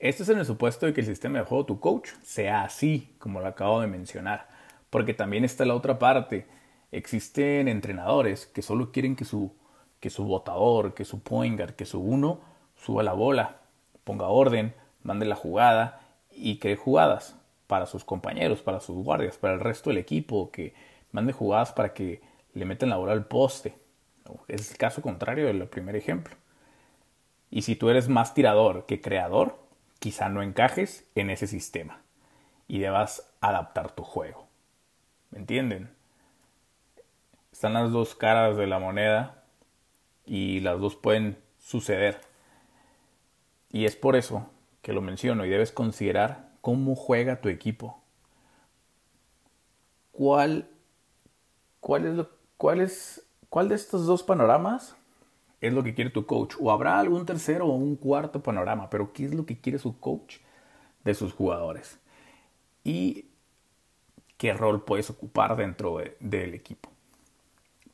Esto 0.00 0.24
es 0.24 0.28
en 0.28 0.38
el 0.38 0.46
supuesto 0.46 0.86
de 0.86 0.94
que 0.94 1.02
el 1.02 1.06
sistema 1.06 1.38
de 1.38 1.44
juego 1.44 1.64
tu 1.64 1.78
coach 1.78 2.10
sea 2.24 2.64
así, 2.64 3.14
como 3.20 3.38
lo 3.38 3.46
acabo 3.46 3.80
de 3.80 3.86
mencionar. 3.86 4.48
Porque 4.90 5.14
también 5.14 5.44
está 5.44 5.64
la 5.64 5.76
otra 5.76 6.00
parte. 6.00 6.48
Existen 6.90 7.68
entrenadores 7.68 8.46
que 8.46 8.62
solo 8.62 8.90
quieren 8.90 9.14
que 9.14 9.24
su 9.24 9.54
que 10.00 10.10
su 10.10 10.24
botador, 10.24 10.94
que 10.94 11.04
su 11.04 11.20
point 11.20 11.58
guard, 11.58 11.74
que 11.74 11.86
su 11.86 12.00
uno 12.00 12.40
suba 12.76 13.02
la 13.02 13.12
bola, 13.12 13.56
ponga 14.04 14.28
orden, 14.28 14.74
mande 15.02 15.26
la 15.26 15.36
jugada 15.36 16.00
y 16.30 16.58
cree 16.58 16.76
jugadas 16.76 17.36
para 17.66 17.86
sus 17.86 18.04
compañeros, 18.04 18.62
para 18.62 18.80
sus 18.80 19.02
guardias, 19.02 19.38
para 19.38 19.54
el 19.54 19.60
resto 19.60 19.90
del 19.90 19.98
equipo, 19.98 20.50
que 20.50 20.74
mande 21.12 21.32
jugadas 21.32 21.72
para 21.72 21.92
que 21.94 22.20
le 22.54 22.64
metan 22.64 22.90
la 22.90 22.96
bola 22.96 23.12
al 23.12 23.26
poste. 23.26 23.74
Es 24.48 24.70
el 24.70 24.76
caso 24.76 25.02
contrario 25.02 25.46
del 25.46 25.66
primer 25.68 25.96
ejemplo. 25.96 26.36
Y 27.50 27.62
si 27.62 27.76
tú 27.76 27.88
eres 27.88 28.08
más 28.08 28.34
tirador 28.34 28.86
que 28.86 29.00
creador, 29.00 29.58
quizá 29.98 30.28
no 30.28 30.42
encajes 30.42 31.08
en 31.14 31.30
ese 31.30 31.46
sistema 31.46 32.02
y 32.68 32.80
debas 32.80 33.32
adaptar 33.40 33.92
tu 33.92 34.02
juego. 34.02 34.46
¿Me 35.30 35.38
entienden? 35.38 35.90
Están 37.52 37.74
las 37.74 37.92
dos 37.92 38.14
caras 38.14 38.56
de 38.56 38.66
la 38.66 38.78
moneda 38.78 39.44
y 40.26 40.60
las 40.60 40.80
dos 40.80 40.96
pueden 40.96 41.38
suceder. 41.58 42.20
Y 43.70 43.86
es 43.86 43.96
por 43.96 44.16
eso 44.16 44.50
que 44.82 44.92
lo 44.92 45.00
menciono 45.00 45.44
y 45.44 45.50
debes 45.50 45.72
considerar 45.72 46.50
cómo 46.60 46.94
juega 46.94 47.40
tu 47.40 47.48
equipo. 47.48 48.00
¿Cuál, 50.12 50.68
cuál, 51.80 52.06
es 52.06 52.26
cuál, 52.56 52.80
es, 52.80 53.26
cuál 53.48 53.68
de 53.68 53.74
estos 53.74 54.06
dos 54.06 54.22
panoramas 54.22 54.96
es 55.60 55.72
lo 55.72 55.82
que 55.82 55.94
quiere 55.94 56.10
tu 56.10 56.26
coach? 56.26 56.54
O 56.60 56.70
habrá 56.70 56.98
algún 56.98 57.26
tercero 57.26 57.66
o 57.66 57.74
un 57.74 57.96
cuarto 57.96 58.42
panorama, 58.42 58.90
pero 58.90 59.12
¿qué 59.12 59.26
es 59.26 59.34
lo 59.34 59.46
que 59.46 59.60
quiere 59.60 59.78
su 59.78 59.98
coach 60.00 60.38
de 61.04 61.14
sus 61.14 61.32
jugadores? 61.32 61.98
Y 62.82 63.26
qué 64.36 64.52
rol 64.52 64.84
puedes 64.84 65.10
ocupar 65.10 65.56
dentro 65.56 65.98
del 66.20 66.54
equipo. 66.54 66.90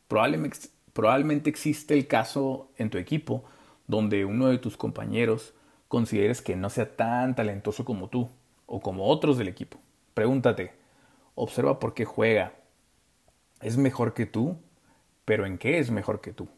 Probablemente, 0.08 0.68
Probablemente 0.92 1.48
existe 1.48 1.94
el 1.94 2.06
caso 2.06 2.70
en 2.76 2.90
tu 2.90 2.98
equipo 2.98 3.44
donde 3.86 4.24
uno 4.24 4.48
de 4.48 4.58
tus 4.58 4.76
compañeros 4.76 5.54
consideres 5.88 6.42
que 6.42 6.56
no 6.56 6.70
sea 6.70 6.96
tan 6.96 7.34
talentoso 7.34 7.84
como 7.84 8.08
tú 8.08 8.30
o 8.66 8.80
como 8.80 9.06
otros 9.06 9.38
del 9.38 9.48
equipo. 9.48 9.78
Pregúntate, 10.14 10.72
observa 11.34 11.78
por 11.78 11.94
qué 11.94 12.04
juega. 12.04 12.52
¿Es 13.60 13.76
mejor 13.76 14.14
que 14.14 14.26
tú? 14.26 14.56
¿Pero 15.24 15.46
en 15.46 15.58
qué 15.58 15.78
es 15.78 15.90
mejor 15.90 16.20
que 16.20 16.32
tú? 16.32 16.48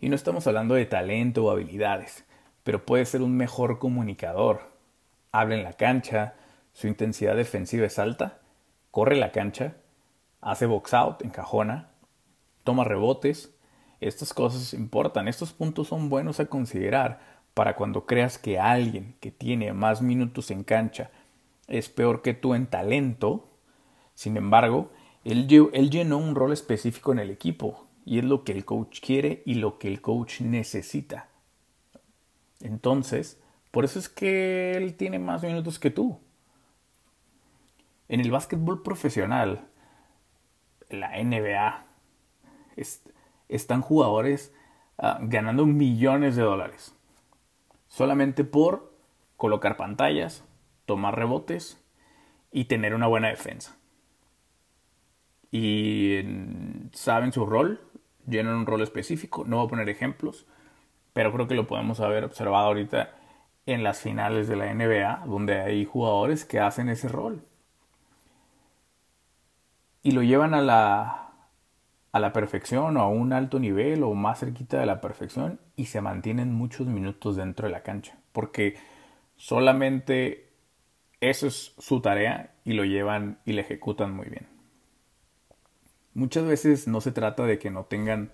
Y 0.00 0.08
no 0.08 0.14
estamos 0.14 0.46
hablando 0.46 0.74
de 0.74 0.86
talento 0.86 1.44
o 1.44 1.50
habilidades, 1.50 2.24
pero 2.62 2.84
puede 2.84 3.06
ser 3.06 3.22
un 3.22 3.36
mejor 3.36 3.78
comunicador. 3.78 4.60
Habla 5.32 5.56
en 5.56 5.62
la 5.62 5.72
cancha, 5.72 6.34
su 6.72 6.86
intensidad 6.86 7.36
defensiva 7.36 7.86
es 7.86 7.98
alta, 7.98 8.40
corre 8.90 9.16
la 9.16 9.32
cancha, 9.32 9.76
hace 10.40 10.66
box 10.66 10.94
out, 10.94 11.24
encajona, 11.24 11.90
toma 12.66 12.84
rebotes. 12.84 13.56
Estas 14.02 14.34
cosas 14.34 14.74
importan, 14.74 15.28
estos 15.28 15.54
puntos 15.54 15.88
son 15.88 16.10
buenos 16.10 16.38
a 16.38 16.46
considerar 16.46 17.20
para 17.54 17.76
cuando 17.76 18.04
creas 18.04 18.36
que 18.36 18.58
alguien 18.58 19.16
que 19.20 19.30
tiene 19.30 19.72
más 19.72 20.02
minutos 20.02 20.50
en 20.50 20.64
cancha 20.64 21.10
es 21.68 21.88
peor 21.88 22.20
que 22.20 22.34
tú 22.34 22.52
en 22.52 22.66
talento. 22.66 23.48
Sin 24.14 24.36
embargo, 24.36 24.90
él, 25.24 25.48
él 25.72 25.90
llenó 25.90 26.18
un 26.18 26.34
rol 26.34 26.52
específico 26.52 27.12
en 27.12 27.20
el 27.20 27.30
equipo 27.30 27.86
y 28.04 28.18
es 28.18 28.24
lo 28.24 28.44
que 28.44 28.52
el 28.52 28.66
coach 28.66 29.00
quiere 29.00 29.42
y 29.46 29.54
lo 29.54 29.78
que 29.78 29.88
el 29.88 30.02
coach 30.02 30.42
necesita. 30.42 31.28
Entonces, 32.60 33.40
por 33.70 33.84
eso 33.84 33.98
es 33.98 34.08
que 34.08 34.72
él 34.76 34.94
tiene 34.94 35.18
más 35.18 35.42
minutos 35.42 35.78
que 35.78 35.90
tú. 35.90 36.20
En 38.08 38.20
el 38.20 38.30
básquetbol 38.30 38.82
profesional, 38.82 39.66
la 40.88 41.22
NBA, 41.22 41.85
están 43.48 43.80
jugadores 43.80 44.52
ah, 44.98 45.18
ganando 45.22 45.66
millones 45.66 46.36
de 46.36 46.42
dólares. 46.42 46.94
Solamente 47.88 48.44
por 48.44 48.92
colocar 49.36 49.76
pantallas, 49.76 50.44
tomar 50.86 51.16
rebotes 51.16 51.82
y 52.52 52.64
tener 52.64 52.94
una 52.94 53.06
buena 53.06 53.28
defensa. 53.28 53.76
Y 55.50 56.20
saben 56.92 57.32
su 57.32 57.46
rol, 57.46 57.80
llenan 58.26 58.56
un 58.56 58.66
rol 58.66 58.82
específico. 58.82 59.44
No 59.46 59.58
voy 59.58 59.66
a 59.66 59.70
poner 59.70 59.88
ejemplos, 59.88 60.46
pero 61.12 61.32
creo 61.32 61.48
que 61.48 61.54
lo 61.54 61.66
podemos 61.66 62.00
haber 62.00 62.24
observado 62.24 62.66
ahorita 62.66 63.14
en 63.66 63.82
las 63.82 64.00
finales 64.00 64.48
de 64.48 64.56
la 64.56 64.72
NBA, 64.72 65.24
donde 65.26 65.60
hay 65.60 65.84
jugadores 65.84 66.44
que 66.44 66.60
hacen 66.60 66.88
ese 66.88 67.08
rol. 67.08 67.42
Y 70.02 70.12
lo 70.12 70.22
llevan 70.22 70.54
a 70.54 70.62
la, 70.62 71.25
a 72.16 72.20
la 72.20 72.32
perfección 72.32 72.96
o 72.96 73.02
a 73.02 73.08
un 73.08 73.34
alto 73.34 73.58
nivel 73.58 74.02
o 74.02 74.14
más 74.14 74.40
cerquita 74.40 74.80
de 74.80 74.86
la 74.86 75.02
perfección 75.02 75.60
y 75.76 75.86
se 75.86 76.00
mantienen 76.00 76.52
muchos 76.52 76.86
minutos 76.86 77.36
dentro 77.36 77.66
de 77.66 77.72
la 77.72 77.82
cancha. 77.82 78.18
Porque 78.32 78.76
solamente 79.36 80.48
eso 81.20 81.46
es 81.46 81.74
su 81.78 82.00
tarea 82.00 82.54
y 82.64 82.72
lo 82.72 82.84
llevan 82.84 83.38
y 83.44 83.52
le 83.52 83.60
ejecutan 83.60 84.14
muy 84.14 84.28
bien. 84.30 84.46
Muchas 86.14 86.46
veces 86.46 86.88
no 86.88 87.02
se 87.02 87.12
trata 87.12 87.44
de 87.44 87.58
que 87.58 87.70
no 87.70 87.84
tengan 87.84 88.32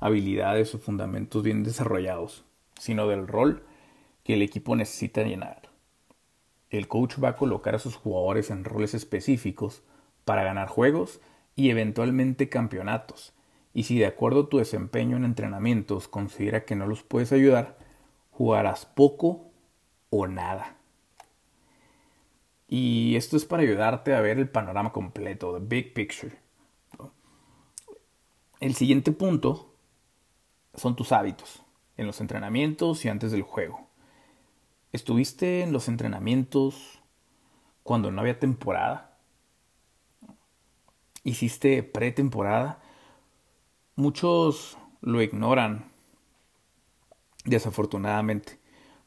habilidades 0.00 0.74
o 0.74 0.78
fundamentos 0.78 1.42
bien 1.42 1.64
desarrollados, 1.64 2.44
sino 2.78 3.08
del 3.08 3.26
rol 3.26 3.64
que 4.22 4.34
el 4.34 4.42
equipo 4.42 4.76
necesita 4.76 5.22
llenar. 5.22 5.70
El 6.68 6.88
coach 6.88 7.14
va 7.22 7.30
a 7.30 7.36
colocar 7.36 7.74
a 7.74 7.78
sus 7.78 7.96
jugadores 7.96 8.50
en 8.50 8.64
roles 8.64 8.92
específicos 8.92 9.82
para 10.26 10.44
ganar 10.44 10.68
juegos 10.68 11.22
y 11.56 11.70
eventualmente 11.70 12.48
campeonatos. 12.48 13.32
Y 13.72 13.84
si 13.84 13.98
de 13.98 14.06
acuerdo 14.06 14.42
a 14.42 14.48
tu 14.48 14.58
desempeño 14.58 15.16
en 15.16 15.24
entrenamientos 15.24 16.08
considera 16.08 16.64
que 16.64 16.76
no 16.76 16.86
los 16.86 17.02
puedes 17.02 17.32
ayudar, 17.32 17.78
jugarás 18.30 18.86
poco 18.86 19.50
o 20.10 20.26
nada. 20.26 20.76
Y 22.68 23.16
esto 23.16 23.36
es 23.36 23.44
para 23.44 23.62
ayudarte 23.62 24.14
a 24.14 24.20
ver 24.20 24.38
el 24.38 24.48
panorama 24.48 24.92
completo, 24.92 25.58
the 25.58 25.64
big 25.64 25.92
picture. 25.92 26.36
El 28.60 28.74
siguiente 28.74 29.12
punto 29.12 29.74
son 30.74 30.96
tus 30.96 31.12
hábitos 31.12 31.62
en 31.96 32.06
los 32.06 32.20
entrenamientos 32.20 33.04
y 33.04 33.08
antes 33.08 33.32
del 33.32 33.42
juego. 33.42 33.88
¿Estuviste 34.92 35.62
en 35.62 35.72
los 35.72 35.88
entrenamientos 35.88 37.00
cuando 37.82 38.10
no 38.10 38.20
había 38.20 38.38
temporada? 38.38 39.13
¿Hiciste 41.26 41.82
pretemporada? 41.82 42.82
Muchos 43.96 44.76
lo 45.00 45.22
ignoran, 45.22 45.90
desafortunadamente, 47.46 48.58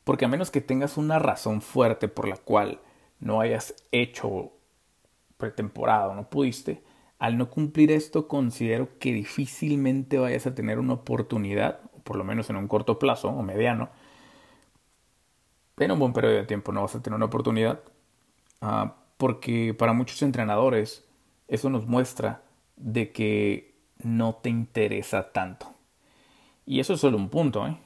porque 0.03 0.25
a 0.25 0.27
menos 0.27 0.49
que 0.49 0.61
tengas 0.61 0.97
una 0.97 1.19
razón 1.19 1.61
fuerte 1.61 2.07
por 2.07 2.27
la 2.27 2.37
cual 2.37 2.81
no 3.19 3.39
hayas 3.39 3.75
hecho 3.91 4.51
pretemporada 5.37 6.07
o 6.07 6.15
no 6.15 6.27
pudiste, 6.27 6.83
al 7.19 7.37
no 7.37 7.51
cumplir 7.51 7.91
esto, 7.91 8.27
considero 8.27 8.97
que 8.97 9.13
difícilmente 9.13 10.17
vayas 10.17 10.47
a 10.47 10.55
tener 10.55 10.79
una 10.79 10.93
oportunidad, 10.93 11.81
por 12.03 12.15
lo 12.15 12.23
menos 12.23 12.49
en 12.49 12.55
un 12.55 12.67
corto 12.67 12.97
plazo 12.97 13.29
o 13.29 13.43
mediano, 13.43 13.91
en 15.77 15.91
un 15.91 15.99
buen 15.99 16.13
periodo 16.13 16.33
de 16.33 16.45
tiempo 16.45 16.71
no 16.71 16.81
vas 16.81 16.95
a 16.95 17.03
tener 17.03 17.15
una 17.15 17.25
oportunidad, 17.25 17.81
ah, 18.61 18.95
porque 19.17 19.75
para 19.75 19.93
muchos 19.93 20.23
entrenadores 20.23 21.06
eso 21.47 21.69
nos 21.69 21.85
muestra 21.87 22.43
de 22.75 23.11
que 23.11 23.75
no 23.99 24.35
te 24.35 24.49
interesa 24.49 25.31
tanto. 25.31 25.73
Y 26.65 26.79
eso 26.79 26.93
es 26.93 26.99
solo 26.99 27.17
un 27.17 27.29
punto. 27.29 27.65
¿eh? 27.65 27.77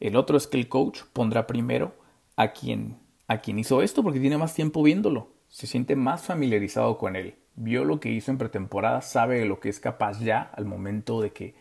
El 0.00 0.16
otro 0.16 0.36
es 0.36 0.46
que 0.46 0.58
el 0.58 0.68
coach 0.68 1.02
pondrá 1.12 1.46
primero 1.46 1.94
a 2.36 2.52
quien, 2.52 2.98
a 3.28 3.38
quien 3.38 3.58
hizo 3.58 3.82
esto 3.82 4.02
porque 4.02 4.20
tiene 4.20 4.38
más 4.38 4.54
tiempo 4.54 4.82
viéndolo, 4.82 5.28
se 5.48 5.66
siente 5.66 5.96
más 5.96 6.22
familiarizado 6.22 6.98
con 6.98 7.16
él 7.16 7.36
vio 7.56 7.84
lo 7.84 8.00
que 8.00 8.10
hizo 8.10 8.30
en 8.30 8.38
pretemporada, 8.38 9.00
sabe 9.00 9.38
de 9.38 9.46
lo 9.46 9.60
que 9.60 9.68
es 9.68 9.80
capaz 9.80 10.20
ya 10.20 10.50
al 10.54 10.64
momento 10.64 11.20
de 11.20 11.32
que, 11.32 11.54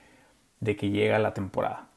de 0.59 0.75
que 0.75 0.89
llega 0.89 1.19
la 1.19 1.33
temporada. 1.33 1.87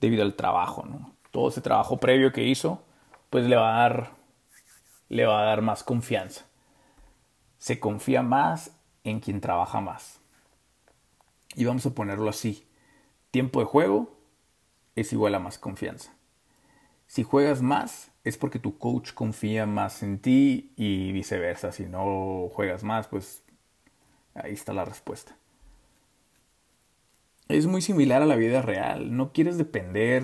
Debido 0.00 0.22
al 0.22 0.34
trabajo, 0.34 0.84
¿no? 0.84 1.14
Todo 1.30 1.48
ese 1.48 1.60
trabajo 1.60 1.98
previo 1.98 2.32
que 2.32 2.44
hizo, 2.44 2.82
pues 3.30 3.46
le 3.46 3.56
va 3.56 3.76
a 3.76 3.88
dar, 3.88 4.10
le 5.08 5.26
va 5.26 5.42
a 5.42 5.44
dar 5.46 5.62
más 5.62 5.82
confianza. 5.82 6.44
Se 7.64 7.80
confía 7.80 8.22
más 8.22 8.72
en 9.04 9.20
quien 9.20 9.40
trabaja 9.40 9.80
más. 9.80 10.20
Y 11.54 11.64
vamos 11.64 11.86
a 11.86 11.94
ponerlo 11.94 12.28
así. 12.28 12.68
Tiempo 13.30 13.58
de 13.60 13.64
juego 13.64 14.18
es 14.96 15.14
igual 15.14 15.34
a 15.34 15.38
más 15.38 15.58
confianza. 15.58 16.12
Si 17.06 17.22
juegas 17.22 17.62
más, 17.62 18.10
es 18.22 18.36
porque 18.36 18.58
tu 18.58 18.76
coach 18.76 19.14
confía 19.14 19.64
más 19.64 20.02
en 20.02 20.18
ti 20.18 20.74
y 20.76 21.12
viceversa. 21.12 21.72
Si 21.72 21.86
no 21.86 22.50
juegas 22.52 22.84
más, 22.84 23.08
pues 23.08 23.42
ahí 24.34 24.52
está 24.52 24.74
la 24.74 24.84
respuesta. 24.84 25.34
Es 27.48 27.66
muy 27.66 27.80
similar 27.80 28.20
a 28.20 28.26
la 28.26 28.36
vida 28.36 28.60
real. 28.60 29.16
No 29.16 29.32
quieres 29.32 29.56
depender 29.56 30.22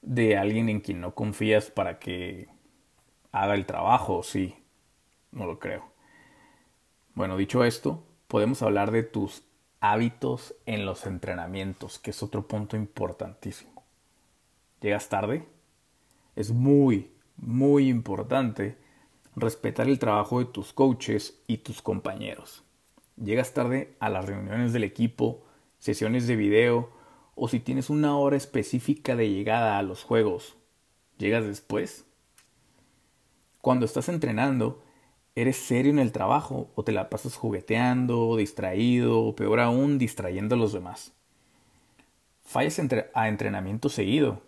de 0.00 0.36
alguien 0.36 0.68
en 0.68 0.78
quien 0.78 1.00
no 1.00 1.12
confías 1.12 1.72
para 1.72 1.98
que 1.98 2.46
haga 3.32 3.54
el 3.56 3.66
trabajo, 3.66 4.22
sí. 4.22 4.54
No 5.32 5.46
lo 5.46 5.58
creo. 5.58 5.89
Bueno, 7.20 7.36
dicho 7.36 7.64
esto, 7.64 8.02
podemos 8.28 8.62
hablar 8.62 8.92
de 8.92 9.02
tus 9.02 9.42
hábitos 9.80 10.54
en 10.64 10.86
los 10.86 11.04
entrenamientos, 11.04 11.98
que 11.98 12.12
es 12.12 12.22
otro 12.22 12.48
punto 12.48 12.78
importantísimo. 12.78 13.84
¿Llegas 14.80 15.10
tarde? 15.10 15.46
es 16.34 16.50
muy, 16.50 17.10
muy 17.36 17.90
importante 17.90 18.78
respetar 19.36 19.86
el 19.86 19.98
trabajo 19.98 20.38
de 20.38 20.46
tus 20.46 20.72
coaches 20.72 21.38
y 21.46 21.58
tus 21.58 21.82
compañeros. 21.82 22.64
Llegas 23.22 23.52
tarde 23.52 23.94
a 24.00 24.08
las 24.08 24.24
reuniones 24.24 24.72
del 24.72 24.84
equipo, 24.84 25.44
sesiones 25.78 26.26
de 26.26 26.36
video 26.36 26.90
o 27.34 27.48
si 27.48 27.60
tienes 27.60 27.90
una 27.90 28.16
hora 28.16 28.38
específica 28.38 29.14
de 29.14 29.28
llegada 29.28 29.76
a 29.76 29.82
los 29.82 30.04
juegos, 30.04 30.56
¿llegas 31.18 31.44
después? 31.44 32.06
Cuando 33.60 33.84
estás 33.84 34.08
entrenando, 34.08 34.82
¿eres 35.34 35.56
serio 35.56 35.92
en 35.92 35.98
el 35.98 36.12
trabajo 36.12 36.70
o 36.74 36.84
te 36.84 36.92
la 36.92 37.10
pasas 37.10 37.36
jugueteando, 37.36 38.36
distraído 38.36 39.20
o 39.20 39.34
peor 39.34 39.60
aún 39.60 39.98
distrayendo 39.98 40.54
a 40.54 40.58
los 40.58 40.72
demás? 40.72 41.12
Fallas 42.42 42.80
a 43.14 43.28
entrenamiento 43.28 43.88
seguido 43.88 44.42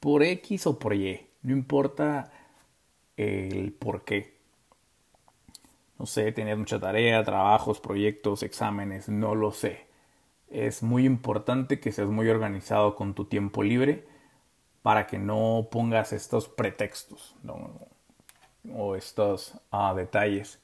por 0.00 0.22
X 0.22 0.66
o 0.66 0.78
por 0.78 0.94
Y, 0.94 1.26
no 1.42 1.52
importa 1.52 2.32
el 3.16 3.72
por 3.72 4.04
qué. 4.04 4.38
No 5.98 6.06
sé, 6.06 6.32
tenías 6.32 6.56
mucha 6.56 6.80
tarea, 6.80 7.22
trabajos, 7.24 7.80
proyectos, 7.80 8.42
exámenes, 8.42 9.10
no 9.10 9.34
lo 9.34 9.52
sé. 9.52 9.86
Es 10.48 10.82
muy 10.82 11.04
importante 11.04 11.78
que 11.78 11.92
seas 11.92 12.08
muy 12.08 12.28
organizado 12.28 12.96
con 12.96 13.14
tu 13.14 13.26
tiempo 13.26 13.62
libre 13.62 14.06
para 14.82 15.06
que 15.06 15.18
no 15.18 15.68
pongas 15.70 16.14
estos 16.14 16.48
pretextos 16.48 17.36
o 18.72 18.96
estos 18.96 19.54
ah, 19.70 19.94
detalles. 19.94 20.60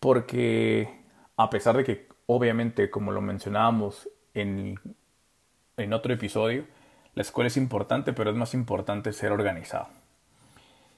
Porque 0.00 1.00
a 1.36 1.50
pesar 1.50 1.76
de 1.76 1.84
que 1.84 2.08
obviamente, 2.26 2.90
como 2.90 3.12
lo 3.12 3.20
mencionábamos 3.20 4.08
en 4.34 4.78
en 5.76 5.92
otro 5.92 6.12
episodio, 6.12 6.64
la 7.14 7.22
escuela 7.22 7.48
es 7.48 7.56
importante, 7.56 8.12
pero 8.12 8.30
es 8.30 8.36
más 8.36 8.54
importante 8.54 9.12
ser 9.12 9.32
organizado. 9.32 9.88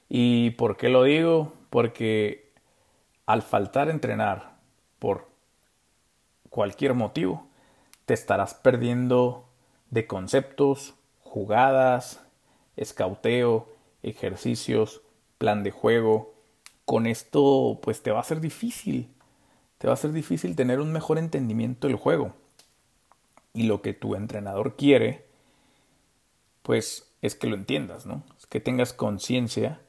¿Y 0.09 0.51
por 0.51 0.77
qué 0.77 0.89
lo 0.89 1.03
digo? 1.03 1.53
Porque 1.71 2.53
al 3.27 3.43
faltar 3.43 3.89
entrenar 3.89 4.57
por 4.99 5.29
cualquier 6.49 6.95
motivo, 6.95 7.47
te 8.07 8.15
estarás 8.15 8.55
perdiendo 8.55 9.49
de 9.91 10.07
conceptos, 10.07 10.95
jugadas, 11.23 12.25
escauteo, 12.77 13.69
ejercicios, 14.03 15.03
plan 15.39 15.63
de 15.63 15.71
juego. 15.71 16.35
Con 16.85 17.07
esto, 17.07 17.79
pues 17.83 18.03
te 18.03 18.11
va 18.11 18.21
a 18.21 18.25
ser 18.25 18.41
difícil. 18.41 19.09
Te 19.79 19.87
va 19.87 19.95
a 19.95 19.97
ser 19.97 20.13
difícil 20.13 20.57
tener 20.57 20.81
un 20.81 20.93
mejor 20.93 21.19
entendimiento 21.19 21.87
del 21.87 21.97
juego 21.97 22.35
y 23.53 23.65
lo 23.65 23.83
que 23.83 23.93
tu 23.95 24.15
entrenador 24.15 24.77
quiere, 24.77 25.25
pues 26.63 27.11
es 27.23 27.35
que 27.35 27.47
lo 27.47 27.57
entiendas, 27.57 28.07
¿no? 28.07 28.23
Es 28.39 28.47
que 28.47 28.61
tengas 28.61 28.93
conciencia 28.93 29.81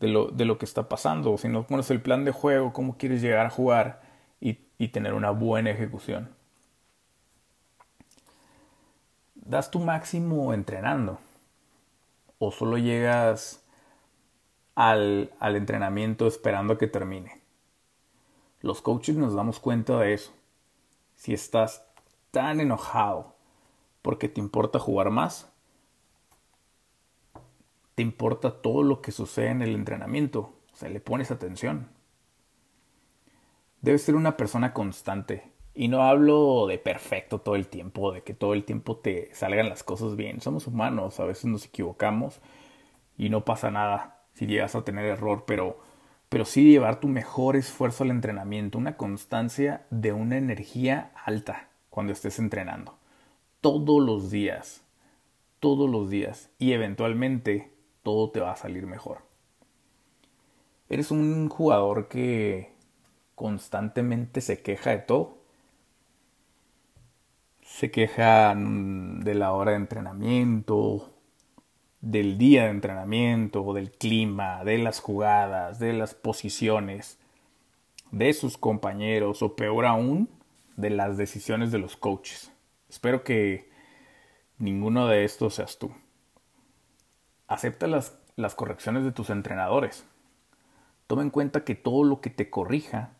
de 0.00 0.08
lo, 0.08 0.28
de 0.28 0.44
lo 0.44 0.58
que 0.58 0.64
está 0.64 0.88
pasando. 0.88 1.36
Si 1.38 1.48
no 1.48 1.66
pones 1.66 1.90
el 1.90 2.00
plan 2.00 2.24
de 2.24 2.32
juego, 2.32 2.72
cómo 2.72 2.96
quieres 2.96 3.22
llegar 3.22 3.46
a 3.46 3.50
jugar 3.50 4.02
y 4.76 4.88
tener 4.88 5.14
una 5.14 5.30
buena 5.30 5.70
ejecución. 5.70 6.34
¿Das 9.34 9.70
tu 9.70 9.78
máximo 9.78 10.52
entrenando? 10.52 11.18
¿O 12.38 12.50
solo 12.50 12.78
llegas 12.78 13.64
al, 14.74 15.32
al 15.38 15.56
entrenamiento 15.56 16.26
esperando 16.26 16.74
a 16.74 16.78
que 16.78 16.86
termine? 16.86 17.40
Los 18.60 18.82
coaches 18.82 19.16
nos 19.16 19.34
damos 19.34 19.60
cuenta 19.60 19.98
de 19.98 20.14
eso. 20.14 20.32
Si 21.14 21.32
estás 21.32 21.84
tan 22.30 22.60
enojado 22.60 23.34
porque 24.02 24.28
te 24.28 24.40
importa 24.40 24.78
jugar 24.78 25.10
más, 25.10 25.50
te 27.94 28.02
importa 28.02 28.60
todo 28.60 28.82
lo 28.82 29.00
que 29.00 29.12
sucede 29.12 29.48
en 29.48 29.62
el 29.62 29.74
entrenamiento, 29.74 30.54
o 30.72 30.76
sea, 30.76 30.88
le 30.88 31.00
pones 31.00 31.30
atención. 31.30 31.88
Debes 33.80 34.02
ser 34.02 34.16
una 34.16 34.36
persona 34.36 34.72
constante. 34.72 35.53
Y 35.74 35.88
no 35.88 36.02
hablo 36.04 36.66
de 36.68 36.78
perfecto 36.78 37.40
todo 37.40 37.56
el 37.56 37.66
tiempo, 37.66 38.12
de 38.12 38.22
que 38.22 38.34
todo 38.34 38.54
el 38.54 38.64
tiempo 38.64 38.96
te 38.96 39.34
salgan 39.34 39.68
las 39.68 39.82
cosas 39.82 40.14
bien. 40.16 40.40
Somos 40.40 40.66
humanos, 40.66 41.18
a 41.18 41.24
veces 41.24 41.46
nos 41.46 41.66
equivocamos 41.66 42.40
y 43.18 43.28
no 43.28 43.44
pasa 43.44 43.70
nada 43.70 44.22
si 44.34 44.46
llegas 44.46 44.74
a 44.74 44.84
tener 44.84 45.04
error, 45.04 45.44
pero, 45.46 45.78
pero 46.28 46.44
sí 46.44 46.70
llevar 46.70 47.00
tu 47.00 47.08
mejor 47.08 47.56
esfuerzo 47.56 48.04
al 48.04 48.10
entrenamiento, 48.10 48.78
una 48.78 48.96
constancia 48.96 49.86
de 49.90 50.12
una 50.12 50.36
energía 50.36 51.12
alta 51.24 51.68
cuando 51.90 52.12
estés 52.12 52.38
entrenando. 52.38 52.96
Todos 53.60 54.02
los 54.02 54.30
días, 54.30 54.84
todos 55.60 55.88
los 55.88 56.10
días. 56.10 56.50
Y 56.58 56.72
eventualmente 56.72 57.72
todo 58.02 58.30
te 58.30 58.40
va 58.40 58.52
a 58.52 58.56
salir 58.56 58.86
mejor. 58.86 59.18
Eres 60.88 61.10
un 61.10 61.48
jugador 61.48 62.08
que 62.08 62.74
constantemente 63.34 64.40
se 64.40 64.62
queja 64.62 64.90
de 64.90 64.98
todo. 64.98 65.38
Se 67.64 67.90
queja 67.90 68.54
de 68.54 69.34
la 69.34 69.52
hora 69.52 69.70
de 69.70 69.78
entrenamiento, 69.78 71.14
del 72.02 72.36
día 72.36 72.64
de 72.64 72.70
entrenamiento, 72.70 73.72
del 73.72 73.90
clima, 73.90 74.62
de 74.64 74.76
las 74.76 75.00
jugadas, 75.00 75.78
de 75.78 75.94
las 75.94 76.14
posiciones, 76.14 77.18
de 78.10 78.34
sus 78.34 78.58
compañeros 78.58 79.42
o 79.42 79.56
peor 79.56 79.86
aún, 79.86 80.28
de 80.76 80.90
las 80.90 81.16
decisiones 81.16 81.72
de 81.72 81.78
los 81.78 81.96
coaches. 81.96 82.52
Espero 82.90 83.24
que 83.24 83.70
ninguno 84.58 85.08
de 85.08 85.24
estos 85.24 85.54
seas 85.54 85.78
tú. 85.78 85.90
Acepta 87.48 87.86
las, 87.86 88.18
las 88.36 88.54
correcciones 88.54 89.04
de 89.04 89.12
tus 89.12 89.30
entrenadores. 89.30 90.04
Toma 91.06 91.22
en 91.22 91.30
cuenta 91.30 91.64
que 91.64 91.74
todo 91.74 92.04
lo 92.04 92.20
que 92.20 92.28
te 92.28 92.50
corrija 92.50 93.14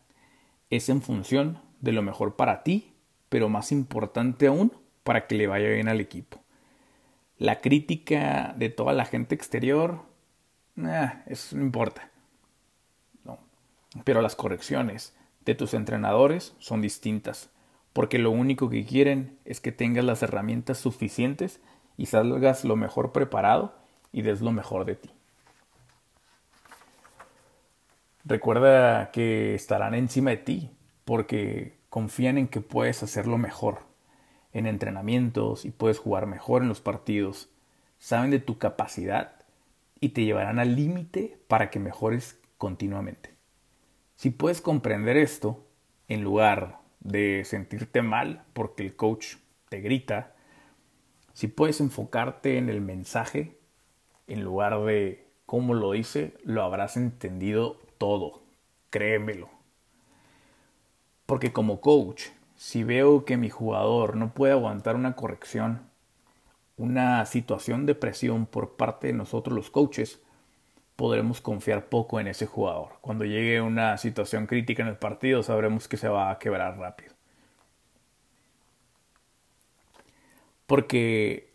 es 0.69 0.87
en 0.89 1.01
función 1.01 1.59
de 1.81 1.93
lo 1.93 2.03
mejor 2.03 2.35
para 2.35 2.61
ti, 2.61 2.94
pero 3.29 3.49
más 3.49 3.71
importante 3.71 4.47
aún, 4.47 4.71
para 5.03 5.27
que 5.27 5.35
le 5.35 5.47
vaya 5.47 5.69
bien 5.69 5.87
al 5.87 6.01
equipo. 6.01 6.41
La 7.37 7.61
crítica 7.61 8.53
de 8.57 8.69
toda 8.69 8.93
la 8.93 9.05
gente 9.05 9.35
exterior, 9.35 10.01
eso 11.27 11.55
no 11.55 11.63
importa. 11.63 12.09
No. 13.23 13.37
Pero 14.03 14.21
las 14.21 14.35
correcciones 14.35 15.15
de 15.45 15.55
tus 15.55 15.73
entrenadores 15.73 16.55
son 16.59 16.81
distintas, 16.81 17.49
porque 17.93 18.17
lo 18.17 18.31
único 18.31 18.69
que 18.69 18.85
quieren 18.85 19.37
es 19.45 19.59
que 19.61 19.71
tengas 19.71 20.05
las 20.05 20.23
herramientas 20.23 20.77
suficientes 20.77 21.61
y 21.97 22.07
salgas 22.07 22.65
lo 22.65 22.75
mejor 22.75 23.11
preparado 23.11 23.75
y 24.11 24.21
des 24.21 24.41
lo 24.41 24.51
mejor 24.51 24.85
de 24.85 24.95
ti. 24.95 25.09
Recuerda 28.25 29.11
que 29.11 29.53
estarán 29.53 29.93
encima 29.93 30.31
de 30.31 30.37
ti 30.37 30.71
porque 31.05 31.74
confían 31.95 32.37
en 32.37 32.49
que 32.49 32.59
puedes 32.59 33.03
hacerlo 33.03 33.37
mejor 33.37 33.79
en 34.51 34.65
entrenamientos 34.67 35.63
y 35.63 35.71
puedes 35.71 35.97
jugar 35.97 36.25
mejor 36.25 36.61
en 36.61 36.67
los 36.67 36.81
partidos. 36.81 37.47
Saben 37.99 38.31
de 38.31 38.39
tu 38.39 38.57
capacidad 38.57 39.45
y 40.01 40.09
te 40.09 40.25
llevarán 40.25 40.59
al 40.59 40.75
límite 40.75 41.39
para 41.47 41.69
que 41.69 41.79
mejores 41.79 42.37
continuamente. 42.57 43.29
Si 44.17 44.29
puedes 44.29 44.59
comprender 44.59 45.15
esto, 45.15 45.65
en 46.09 46.21
lugar 46.21 46.79
de 46.99 47.43
sentirte 47.45 48.01
mal 48.01 48.43
porque 48.51 48.83
el 48.83 48.97
coach 48.97 49.35
te 49.69 49.79
grita, 49.79 50.35
si 51.31 51.47
puedes 51.47 51.79
enfocarte 51.79 52.57
en 52.57 52.67
el 52.67 52.81
mensaje 52.81 53.57
en 54.27 54.43
lugar 54.43 54.83
de 54.83 55.29
cómo 55.45 55.73
lo 55.73 55.93
dice, 55.93 56.33
lo 56.43 56.61
habrás 56.61 56.97
entendido 56.97 57.79
todo, 57.97 58.43
créemelo. 58.89 59.54
Porque 61.25 61.51
como 61.53 61.81
coach, 61.81 62.25
si 62.55 62.83
veo 62.83 63.25
que 63.25 63.37
mi 63.37 63.49
jugador 63.49 64.15
no 64.15 64.33
puede 64.33 64.53
aguantar 64.53 64.95
una 64.95 65.15
corrección, 65.15 65.89
una 66.77 67.25
situación 67.25 67.85
de 67.85 67.95
presión 67.95 68.45
por 68.45 68.75
parte 68.75 69.07
de 69.07 69.13
nosotros 69.13 69.55
los 69.55 69.69
coaches, 69.69 70.21
podremos 70.95 71.41
confiar 71.41 71.87
poco 71.87 72.19
en 72.19 72.27
ese 72.27 72.45
jugador. 72.45 72.97
Cuando 73.01 73.25
llegue 73.25 73.61
una 73.61 73.97
situación 73.97 74.47
crítica 74.47 74.83
en 74.83 74.89
el 74.89 74.97
partido, 74.97 75.43
sabremos 75.43 75.87
que 75.87 75.97
se 75.97 76.07
va 76.07 76.31
a 76.31 76.39
quebrar 76.39 76.77
rápido. 76.77 77.13
Porque 80.67 81.51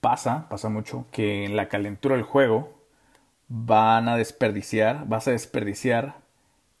pasa, 0.00 0.48
pasa 0.48 0.68
mucho, 0.68 1.06
que 1.12 1.44
en 1.44 1.56
la 1.56 1.68
calentura 1.68 2.16
del 2.16 2.24
juego 2.24 2.78
van 3.48 4.08
a 4.08 4.16
desperdiciar, 4.16 5.06
vas 5.06 5.28
a 5.28 5.32
desperdiciar 5.32 6.16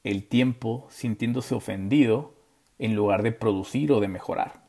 el 0.08 0.26
tiempo 0.26 0.86
sintiéndose 0.90 1.54
ofendido 1.54 2.34
en 2.78 2.94
lugar 2.94 3.22
de 3.22 3.32
producir 3.32 3.92
o 3.92 4.00
de 4.00 4.08
mejorar. 4.08 4.62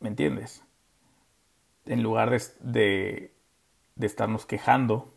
¿Me 0.00 0.08
entiendes? 0.08 0.64
En 1.86 2.02
lugar 2.02 2.30
de, 2.30 3.32
de, 3.94 4.06
estarnos 4.06 4.44
quejando, 4.46 5.14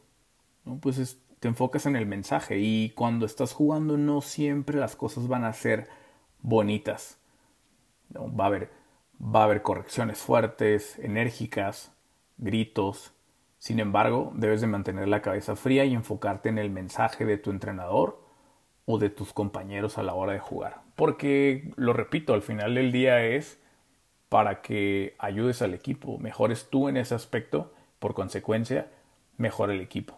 pues 0.82 1.18
te 1.40 1.48
enfocas 1.48 1.86
en 1.86 1.96
el 1.96 2.06
mensaje 2.06 2.60
y 2.60 2.92
cuando 2.92 3.26
estás 3.26 3.54
jugando 3.54 3.98
no 3.98 4.22
siempre 4.22 4.78
las 4.78 4.96
cosas 4.96 5.28
van 5.28 5.44
a 5.44 5.54
ser 5.54 5.88
bonitas. 6.42 7.18
Va, 8.16 8.44
a 8.44 8.48
haber, 8.48 8.72
va 9.20 9.42
a 9.42 9.44
haber 9.46 9.64
correcciones 9.64 10.20
fuertes, 10.20 11.00
enérgicas, 11.00 11.92
gritos, 12.38 13.14
sin 13.64 13.80
embargo, 13.80 14.34
debes 14.36 14.60
de 14.60 14.68
mantener 14.68 15.08
la 15.08 15.22
cabeza 15.22 15.56
fría 15.56 15.86
y 15.86 15.94
enfocarte 15.94 16.50
en 16.50 16.58
el 16.58 16.70
mensaje 16.70 17.24
de 17.24 17.38
tu 17.38 17.50
entrenador 17.50 18.22
o 18.84 18.98
de 18.98 19.10
tus 19.10 19.32
compañeros 19.32 19.98
a 19.98 20.04
la 20.04 20.14
hora 20.14 20.34
de 20.34 20.40
jugar. 20.40 20.82
Porque, 20.98 21.72
lo 21.78 21.94
repito, 21.94 22.34
al 22.34 22.42
final 22.42 22.76
del 22.76 22.92
día 22.92 23.24
es 23.24 23.62
para 24.28 24.62
que 24.62 25.16
ayudes 25.18 25.62
al 25.62 25.74
equipo, 25.74 26.18
mejores 26.18 26.68
tú 26.70 26.90
en 26.90 26.98
ese 26.98 27.16
aspecto, 27.16 27.74
por 28.00 28.14
consecuencia, 28.14 28.92
mejor 29.38 29.72
el 29.72 29.80
equipo. 29.80 30.18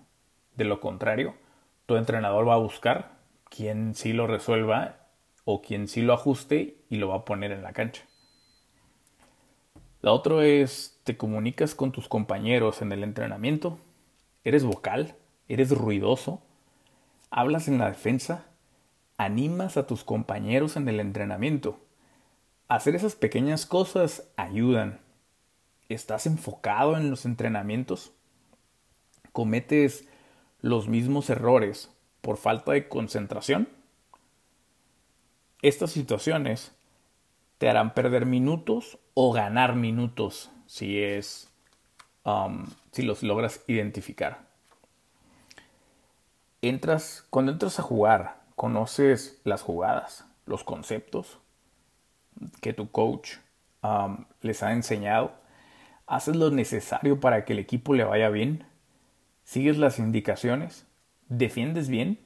De 0.55 0.63
lo 0.63 0.79
contrario, 0.79 1.35
tu 1.85 1.97
entrenador 1.97 2.49
va 2.49 2.55
a 2.55 2.57
buscar 2.57 3.11
quien 3.47 3.93
sí 3.93 4.11
lo 4.11 4.25
resuelva 4.25 5.05
o 5.43 5.61
quien 5.61 5.87
sí 5.87 6.01
lo 6.01 6.13
ajuste 6.13 6.77
y 6.89 6.95
lo 6.95 7.09
va 7.09 7.17
a 7.17 7.25
poner 7.25 7.51
en 7.51 7.61
la 7.61 7.73
cancha. 7.73 8.05
La 10.05 10.11
otra 10.11 10.45
es, 10.45 10.99
te 11.03 11.17
comunicas 11.17 11.73
con 11.73 11.91
tus 11.91 12.07
compañeros 12.07 12.83
en 12.83 12.91
el 12.91 13.03
entrenamiento, 13.03 13.79
eres 14.43 14.63
vocal, 14.63 15.15
eres 15.47 15.71
ruidoso, 15.71 16.43
hablas 17.31 17.67
en 17.67 17.79
la 17.79 17.87
defensa, 17.87 18.45
animas 19.17 19.77
a 19.77 19.87
tus 19.87 20.03
compañeros 20.03 20.77
en 20.77 20.87
el 20.89 20.99
entrenamiento. 20.99 21.79
Hacer 22.67 22.93
esas 22.93 23.15
pequeñas 23.15 23.65
cosas 23.65 24.29
ayudan. 24.35 24.99
¿Estás 25.89 26.27
enfocado 26.27 26.97
en 26.97 27.09
los 27.09 27.25
entrenamientos? 27.25 28.11
¿Cometes 29.31 30.07
los 30.61 30.87
mismos 30.87 31.31
errores 31.31 31.89
por 32.21 32.37
falta 32.37 32.73
de 32.73 32.87
concentración? 32.87 33.69
Estas 35.63 35.89
situaciones 35.89 36.74
te 37.65 37.69
harán 37.69 37.95
perder 37.95 38.27
minutos 38.27 38.99
o 39.15 39.33
ganar 39.33 39.73
minutos 39.73 40.51
si 40.67 41.01
es 41.01 41.51
um, 42.23 42.67
si 42.91 43.01
los 43.01 43.23
logras 43.23 43.63
identificar. 43.65 44.45
Entras, 46.61 47.25
cuando 47.31 47.51
entras 47.51 47.79
a 47.79 47.81
jugar, 47.81 48.43
conoces 48.55 49.41
las 49.45 49.63
jugadas, 49.63 50.27
los 50.45 50.63
conceptos 50.63 51.39
que 52.61 52.73
tu 52.73 52.91
coach 52.91 53.37
um, 53.81 54.25
les 54.41 54.61
ha 54.61 54.71
enseñado, 54.71 55.33
haces 56.05 56.35
lo 56.35 56.51
necesario 56.51 57.19
para 57.19 57.45
que 57.45 57.53
el 57.53 57.57
equipo 57.57 57.95
le 57.95 58.03
vaya 58.03 58.29
bien, 58.29 58.67
sigues 59.43 59.79
las 59.79 59.97
indicaciones, 59.97 60.85
defiendes 61.29 61.89
bien, 61.89 62.19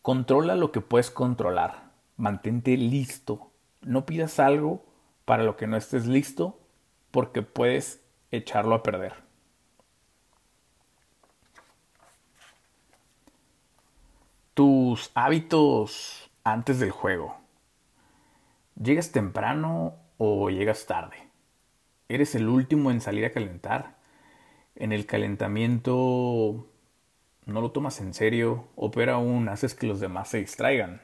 controla 0.00 0.56
lo 0.56 0.72
que 0.72 0.80
puedes 0.80 1.10
controlar, 1.10 1.83
mantente 2.16 2.76
listo 2.76 3.50
no 3.84 4.06
pidas 4.06 4.40
algo 4.40 4.84
para 5.24 5.42
lo 5.42 5.56
que 5.56 5.66
no 5.66 5.76
estés 5.76 6.06
listo 6.06 6.58
porque 7.10 7.42
puedes 7.42 8.02
echarlo 8.30 8.74
a 8.74 8.82
perder. 8.82 9.12
Tus 14.54 15.10
hábitos 15.14 16.30
antes 16.44 16.78
del 16.78 16.90
juego. 16.90 17.36
¿Llegas 18.76 19.12
temprano 19.12 19.94
o 20.18 20.50
llegas 20.50 20.86
tarde? 20.86 21.16
¿Eres 22.08 22.34
el 22.34 22.48
último 22.48 22.90
en 22.90 23.00
salir 23.00 23.24
a 23.24 23.32
calentar? 23.32 23.96
En 24.76 24.92
el 24.92 25.06
calentamiento 25.06 26.68
no 27.46 27.60
lo 27.60 27.70
tomas 27.70 28.00
en 28.00 28.14
serio 28.14 28.68
o 28.76 28.90
peor 28.90 29.10
aún 29.10 29.48
haces 29.48 29.74
que 29.74 29.86
los 29.86 30.00
demás 30.00 30.28
se 30.28 30.38
distraigan. 30.38 31.00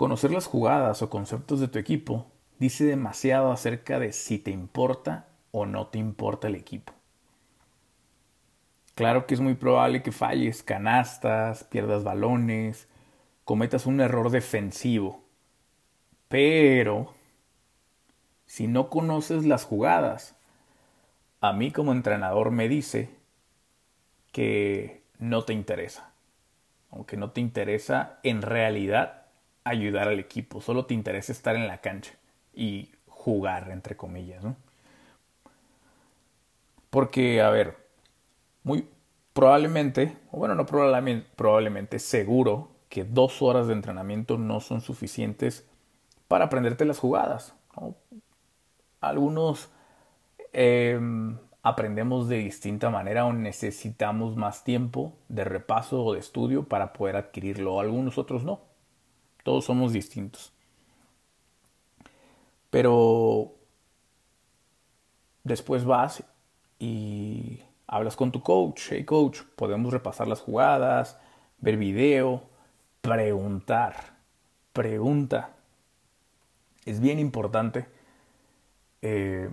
Conocer 0.00 0.30
las 0.30 0.46
jugadas 0.46 1.02
o 1.02 1.10
conceptos 1.10 1.60
de 1.60 1.68
tu 1.68 1.78
equipo 1.78 2.26
dice 2.58 2.86
demasiado 2.86 3.52
acerca 3.52 3.98
de 3.98 4.14
si 4.14 4.38
te 4.38 4.50
importa 4.50 5.28
o 5.50 5.66
no 5.66 5.88
te 5.88 5.98
importa 5.98 6.48
el 6.48 6.54
equipo. 6.54 6.94
Claro 8.94 9.26
que 9.26 9.34
es 9.34 9.40
muy 9.40 9.52
probable 9.56 10.02
que 10.02 10.10
falles 10.10 10.62
canastas, 10.62 11.64
pierdas 11.64 12.02
balones, 12.02 12.88
cometas 13.44 13.84
un 13.84 14.00
error 14.00 14.30
defensivo. 14.30 15.22
Pero, 16.28 17.12
si 18.46 18.68
no 18.68 18.88
conoces 18.88 19.44
las 19.44 19.66
jugadas, 19.66 20.34
a 21.42 21.52
mí 21.52 21.72
como 21.72 21.92
entrenador 21.92 22.52
me 22.52 22.70
dice 22.70 23.10
que 24.32 25.02
no 25.18 25.44
te 25.44 25.52
interesa. 25.52 26.10
Aunque 26.90 27.18
no 27.18 27.32
te 27.32 27.42
interesa 27.42 28.18
en 28.22 28.40
realidad 28.40 29.19
ayudar 29.64 30.08
al 30.08 30.18
equipo, 30.18 30.60
solo 30.60 30.86
te 30.86 30.94
interesa 30.94 31.32
estar 31.32 31.56
en 31.56 31.68
la 31.68 31.78
cancha 31.78 32.12
y 32.54 32.90
jugar, 33.06 33.70
entre 33.70 33.96
comillas. 33.96 34.42
¿no? 34.42 34.56
Porque, 36.90 37.40
a 37.40 37.50
ver, 37.50 37.76
muy 38.62 38.88
probablemente, 39.32 40.16
o 40.32 40.38
bueno, 40.38 40.54
no 40.54 40.66
probablemente, 40.66 41.28
probablemente, 41.36 41.98
seguro 41.98 42.68
que 42.88 43.04
dos 43.04 43.40
horas 43.42 43.68
de 43.68 43.74
entrenamiento 43.74 44.36
no 44.36 44.60
son 44.60 44.80
suficientes 44.80 45.66
para 46.28 46.46
aprenderte 46.46 46.84
las 46.84 46.98
jugadas. 46.98 47.54
Algunos 49.00 49.70
em, 50.52 51.38
aprendemos 51.62 52.28
de 52.28 52.38
distinta 52.38 52.90
manera 52.90 53.24
o 53.26 53.32
necesitamos 53.32 54.36
más 54.36 54.64
tiempo 54.64 55.14
de 55.28 55.44
repaso 55.44 56.04
o 56.04 56.12
de 56.12 56.20
estudio 56.20 56.64
para 56.64 56.92
poder 56.92 57.16
adquirirlo. 57.16 57.80
Algunos 57.80 58.18
otros 58.18 58.44
no. 58.44 58.69
Todos 59.42 59.64
somos 59.64 59.92
distintos. 59.92 60.52
Pero 62.70 63.54
después 65.44 65.84
vas 65.84 66.22
y 66.78 67.62
hablas 67.86 68.16
con 68.16 68.32
tu 68.32 68.42
coach. 68.42 68.82
Hey 68.90 69.04
coach, 69.04 69.40
podemos 69.56 69.92
repasar 69.92 70.28
las 70.28 70.40
jugadas, 70.40 71.18
ver 71.58 71.76
video, 71.76 72.42
preguntar. 73.00 74.18
Pregunta. 74.72 75.56
Es 76.84 77.00
bien 77.00 77.18
importante. 77.18 77.86
Eh, 79.02 79.50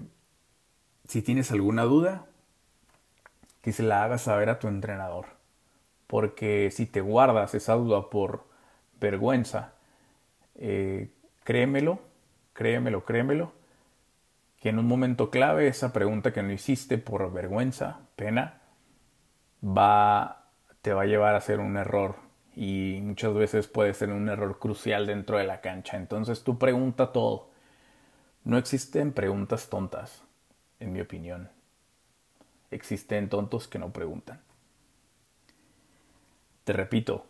si 1.07 1.21
tienes 1.21 1.51
alguna 1.51 1.83
duda, 1.83 2.25
que 3.61 3.73
se 3.73 3.83
la 3.83 4.03
hagas 4.03 4.21
saber 4.21 4.49
a 4.49 4.59
tu 4.59 4.67
entrenador. 4.67 5.25
Porque 6.05 6.69
si 6.71 6.85
te 6.85 7.01
guardas 7.01 7.53
esa 7.53 7.73
duda 7.73 8.09
por 8.09 8.45
vergüenza, 8.99 9.73
eh, 10.57 11.11
créemelo, 11.43 11.99
créemelo, 12.53 13.05
créemelo, 13.05 13.53
que 14.59 14.69
en 14.69 14.79
un 14.79 14.87
momento 14.87 15.29
clave 15.29 15.67
esa 15.67 15.93
pregunta 15.93 16.33
que 16.33 16.43
no 16.43 16.51
hiciste 16.51 16.97
por 16.97 17.31
vergüenza, 17.31 18.01
pena, 18.15 18.61
va, 19.63 20.49
te 20.81 20.93
va 20.93 21.03
a 21.03 21.05
llevar 21.05 21.35
a 21.35 21.37
hacer 21.37 21.59
un 21.59 21.77
error 21.77 22.15
y 22.55 22.99
muchas 23.03 23.33
veces 23.35 23.67
puede 23.67 23.93
ser 23.93 24.09
un 24.09 24.29
error 24.29 24.57
crucial 24.57 25.05
dentro 25.05 25.37
de 25.37 25.43
la 25.43 25.61
cancha. 25.61 25.95
Entonces 25.95 26.43
tú 26.43 26.57
pregunta 26.57 27.11
todo. 27.11 27.51
No 28.43 28.57
existen 28.57 29.13
preguntas 29.13 29.69
tontas, 29.69 30.23
en 30.79 30.91
mi 30.91 31.01
opinión. 31.01 31.51
Existen 32.71 33.29
tontos 33.29 33.67
que 33.67 33.77
no 33.77 33.93
preguntan. 33.93 34.41
Te 36.63 36.73
repito, 36.73 37.27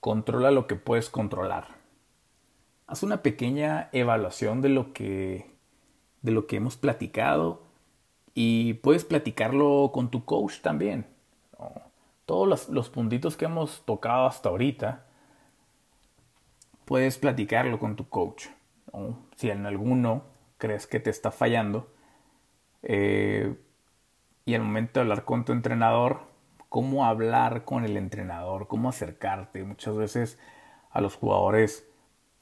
controla 0.00 0.50
lo 0.50 0.66
que 0.66 0.74
puedes 0.74 1.08
controlar. 1.08 1.83
Haz 2.86 3.02
una 3.02 3.22
pequeña 3.22 3.88
evaluación 3.92 4.60
de 4.60 4.68
lo 4.68 4.92
que 4.92 5.54
de 6.24 6.32
lo 6.32 6.46
que 6.46 6.56
hemos 6.56 6.76
platicado 6.78 7.62
y 8.32 8.74
puedes 8.74 9.04
platicarlo 9.04 9.90
con 9.92 10.10
tu 10.10 10.24
coach 10.24 10.60
también. 10.60 11.06
Todos 12.24 12.70
los, 12.70 12.88
puntitos 12.88 13.36
que 13.36 13.44
hemos 13.44 13.84
tocado 13.84 14.26
hasta 14.26 14.48
ahorita, 14.48 15.04
puedes 16.86 17.18
platicarlo 17.18 17.78
con 17.78 17.94
tu 17.94 18.08
coach. 18.08 18.46
Si 19.36 19.50
en 19.50 19.66
alguno 19.66 20.24
crees 20.56 20.86
que 20.86 20.98
te 20.98 21.10
está 21.10 21.30
fallando, 21.30 21.92
eh, 22.82 23.54
y 24.46 24.54
al 24.54 24.62
momento 24.62 24.94
de 24.94 25.02
hablar 25.02 25.26
con 25.26 25.44
tu 25.44 25.52
entrenador, 25.52 26.22
cómo 26.70 27.04
hablar 27.04 27.66
con 27.66 27.84
el 27.84 27.98
entrenador, 27.98 28.66
cómo 28.66 28.88
acercarte. 28.88 29.62
Muchas 29.62 29.94
veces 29.96 30.38
a 30.90 31.02
los 31.02 31.16
jugadores 31.16 31.86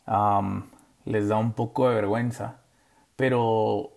les 0.06 1.28
da 1.28 1.36
un 1.36 1.52
poco 1.52 1.88
de 1.88 1.94
vergüenza 1.94 2.62
pero 3.22 3.92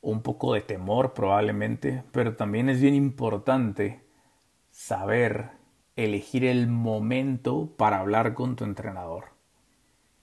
un 0.00 0.22
poco 0.22 0.54
de 0.54 0.62
temor 0.62 1.14
probablemente, 1.14 2.02
pero 2.10 2.34
también 2.34 2.68
es 2.68 2.80
bien 2.80 2.94
importante 2.94 4.02
saber 4.72 5.50
elegir 5.94 6.44
el 6.44 6.66
momento 6.66 7.68
para 7.76 8.00
hablar 8.00 8.34
con 8.34 8.56
tu 8.56 8.64
entrenador. 8.64 9.26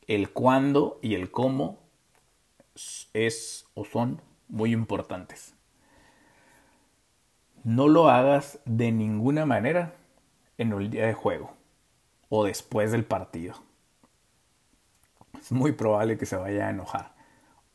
El 0.08 0.32
cuándo 0.32 1.00
y 1.02 1.14
el 1.14 1.32
cómo 1.32 1.80
es 3.14 3.68
o 3.74 3.86
son 3.86 4.22
muy 4.50 4.74
importantes. 4.74 5.54
No 7.64 7.88
lo 7.88 8.10
hagas 8.10 8.60
de 8.66 8.92
ninguna 8.92 9.46
manera 9.46 9.96
en 10.58 10.74
el 10.74 10.90
día 10.90 11.06
de 11.06 11.14
juego 11.14 11.54
o 12.28 12.44
después 12.44 12.92
del 12.92 13.06
partido. 13.06 13.69
Es 15.50 15.52
muy 15.52 15.72
probable 15.72 16.20
que 16.20 16.28
se 16.28 16.36
vaya 16.36 16.68
a 16.68 16.70
enojar 16.70 17.20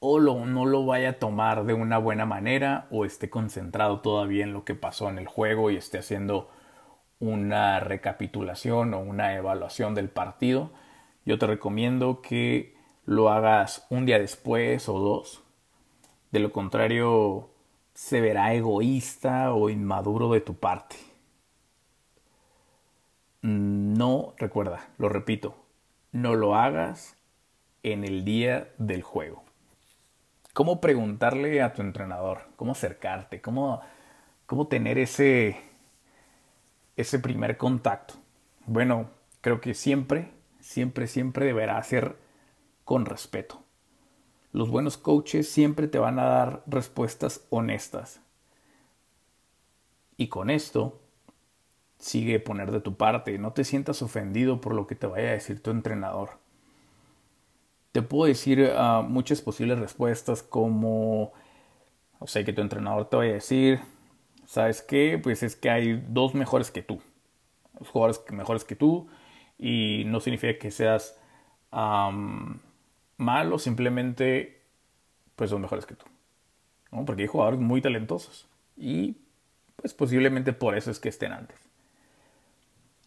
o 0.07 0.21
no 0.21 0.67
lo 0.67 0.85
vaya 0.85 1.09
a 1.09 1.19
tomar 1.19 1.65
de 1.65 1.73
una 1.73 1.97
buena 1.97 2.27
manera 2.27 2.87
o 2.91 3.07
esté 3.07 3.31
concentrado 3.31 4.01
todavía 4.01 4.45
en 4.45 4.53
lo 4.53 4.65
que 4.65 4.75
pasó 4.75 5.09
en 5.09 5.19
el 5.19 5.27
juego 5.27 5.71
y 5.71 5.77
esté 5.77 5.99
haciendo 5.99 6.51
una 7.21 7.81
recapitulación 7.81 8.93
o 8.93 9.01
una 9.01 9.35
evaluación 9.35 9.95
del 9.95 10.11
partido, 10.11 10.73
yo 11.25 11.39
te 11.39 11.47
recomiendo 11.47 12.21
que 12.21 12.77
lo 13.07 13.31
hagas 13.31 13.87
un 13.89 14.05
día 14.05 14.19
después 14.19 14.91
o 14.91 14.99
dos. 14.99 15.43
De 16.33 16.39
lo 16.39 16.53
contrario, 16.53 17.49
se 17.95 18.21
verá 18.21 18.53
egoísta 18.53 19.55
o 19.55 19.71
inmaduro 19.71 20.31
de 20.31 20.43
tu 20.43 20.55
parte. 20.55 20.97
No, 23.41 24.35
recuerda, 24.37 24.87
lo 24.99 25.09
repito, 25.09 25.57
no 26.13 26.35
lo 26.35 26.57
hagas 26.57 27.17
en 27.85 28.03
el 28.03 28.25
día 28.25 28.73
del 28.79 29.03
juego 29.03 29.45
cómo 30.55 30.81
preguntarle 30.81 31.61
a 31.61 31.75
tu 31.75 31.83
entrenador, 31.83 32.47
cómo 32.57 32.73
acercarte, 32.73 33.43
cómo, 33.43 33.83
cómo 34.47 34.69
tener 34.69 34.97
ese, 34.97 35.61
ese 36.97 37.19
primer 37.19 37.59
contacto. 37.59 38.15
Bueno, 38.65 39.11
creo 39.43 39.61
que 39.61 39.75
siempre, 39.75 40.31
siempre, 40.61 41.07
siempre 41.09 41.45
deberá 41.45 41.83
ser 41.83 42.17
con 42.85 43.05
respeto. 43.05 43.63
Los 44.53 44.71
buenos 44.71 44.97
coaches 44.97 45.51
siempre 45.51 45.89
te 45.89 45.99
van 45.99 46.21
a 46.21 46.25
dar 46.25 46.63
respuestas 46.67 47.45
honestas. 47.51 48.21
Y 50.17 50.29
con 50.29 50.49
esto, 50.49 51.01
sigue 51.99 52.39
poner 52.39 52.71
de 52.71 52.81
tu 52.81 52.97
parte. 52.97 53.37
No 53.39 53.53
te 53.53 53.65
sientas 53.65 54.01
ofendido 54.03 54.61
por 54.61 54.73
lo 54.73 54.87
que 54.87 54.95
te 54.95 55.09
vaya 55.09 55.31
a 55.31 55.33
decir 55.33 55.61
tu 55.61 55.73
entrenador. 55.73 56.44
Te 57.95 58.03
puedo 58.03 58.27
decir 58.27 58.73
ah, 58.77 59.07
muchas 59.09 59.41
posibles 59.41 59.79
respuestas 59.79 60.43
como, 60.43 61.33
o 62.19 62.27
sea, 62.27 62.45
que 62.45 62.53
tu 62.53 62.61
entrenador 62.61 63.09
te 63.09 63.17
vaya 63.17 63.31
a 63.33 63.35
decir, 63.35 63.81
¿sabes 64.47 64.83
qué? 64.83 65.21
Pues 65.23 65.45
es 65.45 65.55
que 65.55 65.71
hay 65.71 66.05
dos 66.09 66.35
mejores 66.35 66.73
que 66.73 66.83
tú, 66.83 67.01
dos 67.79 67.89
jugadores 67.89 68.21
mejores 68.33 68.65
que 68.65 68.77
tú 68.77 69.09
y 69.59 70.05
no 70.07 70.21
significa 70.21 70.59
que 70.59 70.73
seas 70.73 71.17
malo, 73.17 73.59
simplemente 73.59 74.61
pues 75.37 75.51
son 75.51 75.63
mejores 75.63 75.87
que 75.87 75.95
tú, 75.95 76.07
¿no? 76.93 77.05
Porque 77.05 77.23
hay 77.23 77.29
jugadores 77.29 77.61
muy 77.61 77.81
talentosos 77.81 78.49
y 78.77 79.19
pues 79.77 79.95
posiblemente 79.95 80.53
por 80.53 80.77
eso 80.77 80.91
es 80.91 80.99
que 81.01 81.11
estén 81.11 81.33
antes. 81.33 81.59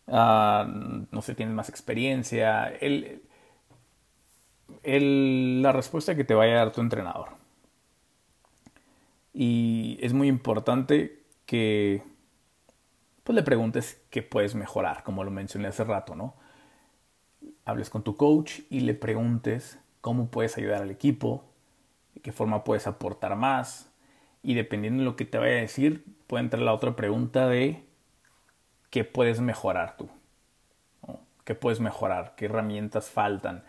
Ah, 0.08 0.66
no 1.12 1.22
sé, 1.22 1.36
tienen 1.36 1.56
más 1.56 1.70
experiencia. 1.70 2.68
El, 2.70 3.22
la 4.88 5.72
respuesta 5.74 6.16
que 6.16 6.24
te 6.24 6.34
vaya 6.34 6.54
a 6.54 6.66
dar 6.66 6.72
tu 6.72 6.82
entrenador. 6.82 7.30
Y 9.34 9.98
es 10.02 10.14
muy 10.14 10.28
importante 10.28 11.24
que 11.46 12.02
pues 13.24 13.36
le 13.36 13.44
preguntes 13.44 14.02
qué 14.10 14.22
puedes 14.22 14.56
mejorar, 14.56 15.04
como 15.04 15.26
lo 15.26 15.32
mencioné 15.32 15.68
hace 15.68 15.84
rato, 15.84 16.16
¿no? 16.16 16.36
Hables 17.66 17.90
con 17.90 18.04
tu 18.04 18.16
coach 18.16 18.62
y 18.70 18.80
le 18.80 18.94
preguntes 18.94 19.78
cómo 20.00 20.32
puedes 20.32 20.58
ayudar 20.58 20.82
al 20.82 20.92
equipo, 20.92 21.44
de 22.16 22.22
qué 22.22 22.32
forma 22.32 22.64
puedes 22.64 22.88
aportar 22.88 23.36
más, 23.36 23.92
y 24.42 24.54
dependiendo 24.54 25.02
de 25.02 25.10
lo 25.10 25.18
que 25.18 25.26
te 25.26 25.38
vaya 25.38 25.58
a 25.58 25.62
decir, 25.62 26.06
puede 26.28 26.46
entrar 26.46 26.64
la 26.64 26.74
otra 26.74 26.96
pregunta 26.96 27.50
de 27.50 27.84
qué 28.90 29.04
puedes 29.04 29.42
mejorar 29.42 29.98
tú, 29.98 30.10
qué 31.44 31.54
puedes 31.54 31.82
mejorar, 31.82 32.34
qué 32.38 32.46
herramientas 32.46 33.10
faltan. 33.10 33.66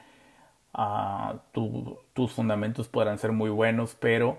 Ah, 0.75 1.43
tus 1.53 2.33
fundamentos 2.33 2.89
podrán 2.89 3.19
ser 3.19 3.33
muy 3.33 3.51
buenos, 3.51 3.95
pero, 3.95 4.39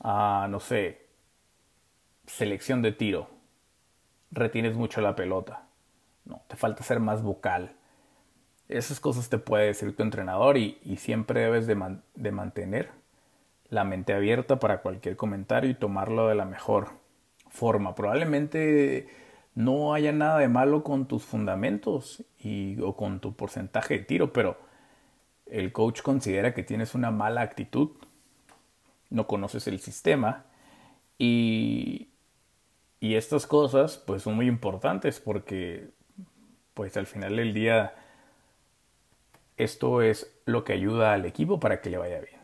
ah, 0.00 0.46
no 0.50 0.60
sé, 0.60 1.06
selección 2.26 2.82
de 2.82 2.92
tiro, 2.92 3.28
retienes 4.30 4.76
mucho 4.76 5.00
la 5.00 5.16
pelota, 5.16 5.66
no, 6.24 6.42
te 6.48 6.56
falta 6.56 6.82
ser 6.82 7.00
más 7.00 7.22
vocal. 7.22 7.72
Esas 8.68 9.00
cosas 9.00 9.28
te 9.30 9.38
puede 9.38 9.66
decir 9.66 9.96
tu 9.96 10.02
entrenador 10.02 10.58
y, 10.58 10.78
siempre 10.98 11.40
debes 11.40 11.66
de, 11.66 11.98
de 12.14 12.32
mantener 12.32 12.90
la 13.70 13.84
mente 13.84 14.12
abierta 14.12 14.58
para 14.58 14.82
cualquier 14.82 15.16
comentario 15.16 15.70
y 15.70 15.74
tomarlo 15.74 16.28
de 16.28 16.34
la 16.34 16.44
mejor 16.44 16.90
forma. 17.48 17.94
Probablemente 17.94 19.08
no 19.54 19.94
haya 19.94 20.12
nada 20.12 20.38
de 20.38 20.48
malo 20.48 20.84
con 20.84 21.06
tus 21.06 21.24
fundamentos 21.24 22.24
y, 22.38 22.80
o 22.80 22.96
con 22.96 23.20
tu 23.20 23.34
porcentaje 23.34 23.98
de 23.98 24.04
tiro, 24.04 24.32
pero 24.32 24.56
el 25.50 25.72
coach 25.72 26.02
considera 26.02 26.54
que 26.54 26.62
tienes 26.62 26.94
una 26.94 27.10
mala 27.10 27.42
actitud, 27.42 27.90
no 29.10 29.26
conoces 29.26 29.66
el 29.66 29.80
sistema 29.80 30.44
y, 31.18 32.08
y 33.00 33.14
estas 33.14 33.46
cosas 33.46 33.98
pues 33.98 34.22
son 34.22 34.36
muy 34.36 34.46
importantes 34.46 35.20
porque 35.20 35.90
pues 36.74 36.96
al 36.96 37.06
final 37.06 37.36
del 37.36 37.54
día 37.54 37.94
esto 39.56 40.02
es 40.02 40.32
lo 40.44 40.64
que 40.64 40.72
ayuda 40.72 41.12
al 41.12 41.24
equipo 41.24 41.58
para 41.58 41.80
que 41.80 41.90
le 41.90 41.98
vaya 41.98 42.20
bien. 42.20 42.38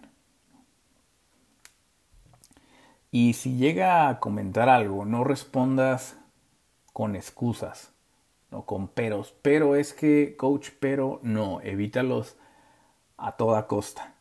Y 3.13 3.35
si 3.35 3.57
llega 3.57 4.09
a 4.09 4.19
comentar 4.19 4.69
algo, 4.69 5.05
no 5.05 5.23
respondas 5.23 6.19
con 6.93 7.15
excusas, 7.15 7.93
no 8.51 8.67
con 8.67 8.89
peros. 8.89 9.33
Pero 9.41 9.77
es 9.77 9.93
que, 9.95 10.35
coach, 10.37 10.71
pero 10.81 11.21
no, 11.23 11.61
evítalos 11.61 12.37
a 13.17 13.33
toda 13.33 13.67
costa. 13.67 14.15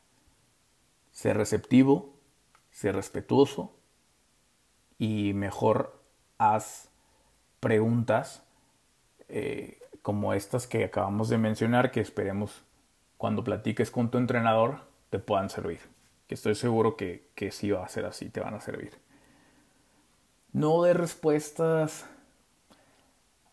Sé 1.12 1.34
receptivo, 1.34 2.14
sé 2.72 2.92
respetuoso 2.92 3.74
y 4.98 5.34
mejor 5.34 6.00
haz 6.38 6.90
preguntas 7.60 8.44
eh, 9.30 9.80
como 10.02 10.34
estas 10.34 10.68
que 10.68 10.84
acabamos 10.84 11.30
de 11.30 11.38
mencionar 11.38 11.92
que 11.92 12.02
esperemos 12.02 12.64
cuando 13.18 13.44
platiques 13.44 13.90
con 13.90 14.12
tu 14.12 14.18
entrenador 14.18 14.82
te 15.10 15.20
puedan 15.20 15.50
servir. 15.50 15.80
Que 16.28 16.36
estoy 16.36 16.56
seguro 16.56 16.98
que, 16.98 17.30
que 17.36 17.52
sí 17.52 17.72
va 17.72 17.86
a 17.86 17.90
ser 17.90 18.06
así, 18.06 18.30
te 18.30 18.42
van 18.42 18.54
a 18.54 18.62
servir. 18.62 18.98
No 20.52 20.84
de 20.84 20.94
respuestas 20.94 22.06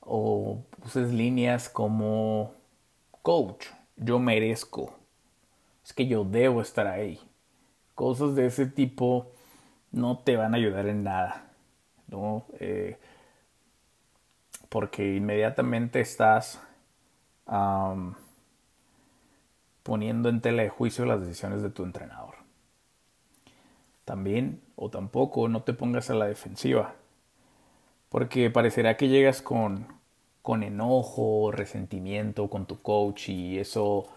o 0.00 0.64
uses 0.84 1.12
líneas 1.12 1.68
como 1.68 2.54
coach, 3.22 3.66
yo 3.96 4.18
merezco, 4.18 4.99
es 5.84 5.92
que 5.92 6.06
yo 6.06 6.24
debo 6.24 6.62
estar 6.62 6.86
ahí. 6.86 7.20
Cosas 7.94 8.34
de 8.34 8.46
ese 8.46 8.66
tipo 8.66 9.32
no 9.92 10.18
te 10.18 10.36
van 10.36 10.54
a 10.54 10.56
ayudar 10.56 10.86
en 10.86 11.04
nada, 11.04 11.50
¿no? 12.08 12.46
Eh, 12.58 12.98
porque 14.68 15.16
inmediatamente 15.16 16.00
estás 16.00 16.60
poniendo 19.82 20.28
en 20.28 20.40
tela 20.40 20.62
de 20.62 20.68
juicio 20.68 21.04
las 21.04 21.20
decisiones 21.20 21.62
de 21.62 21.70
tu 21.70 21.82
entrenador. 21.82 22.34
También 24.04 24.60
o 24.76 24.88
tampoco 24.88 25.48
no 25.48 25.62
te 25.62 25.72
pongas 25.72 26.10
a 26.10 26.14
la 26.14 26.26
defensiva, 26.26 26.94
porque 28.08 28.50
parecerá 28.50 28.96
que 28.96 29.08
llegas 29.08 29.42
con, 29.42 29.88
con 30.42 30.62
enojo, 30.62 31.50
resentimiento 31.50 32.48
con 32.48 32.66
tu 32.66 32.80
coach 32.80 33.28
y 33.28 33.58
eso 33.58 34.08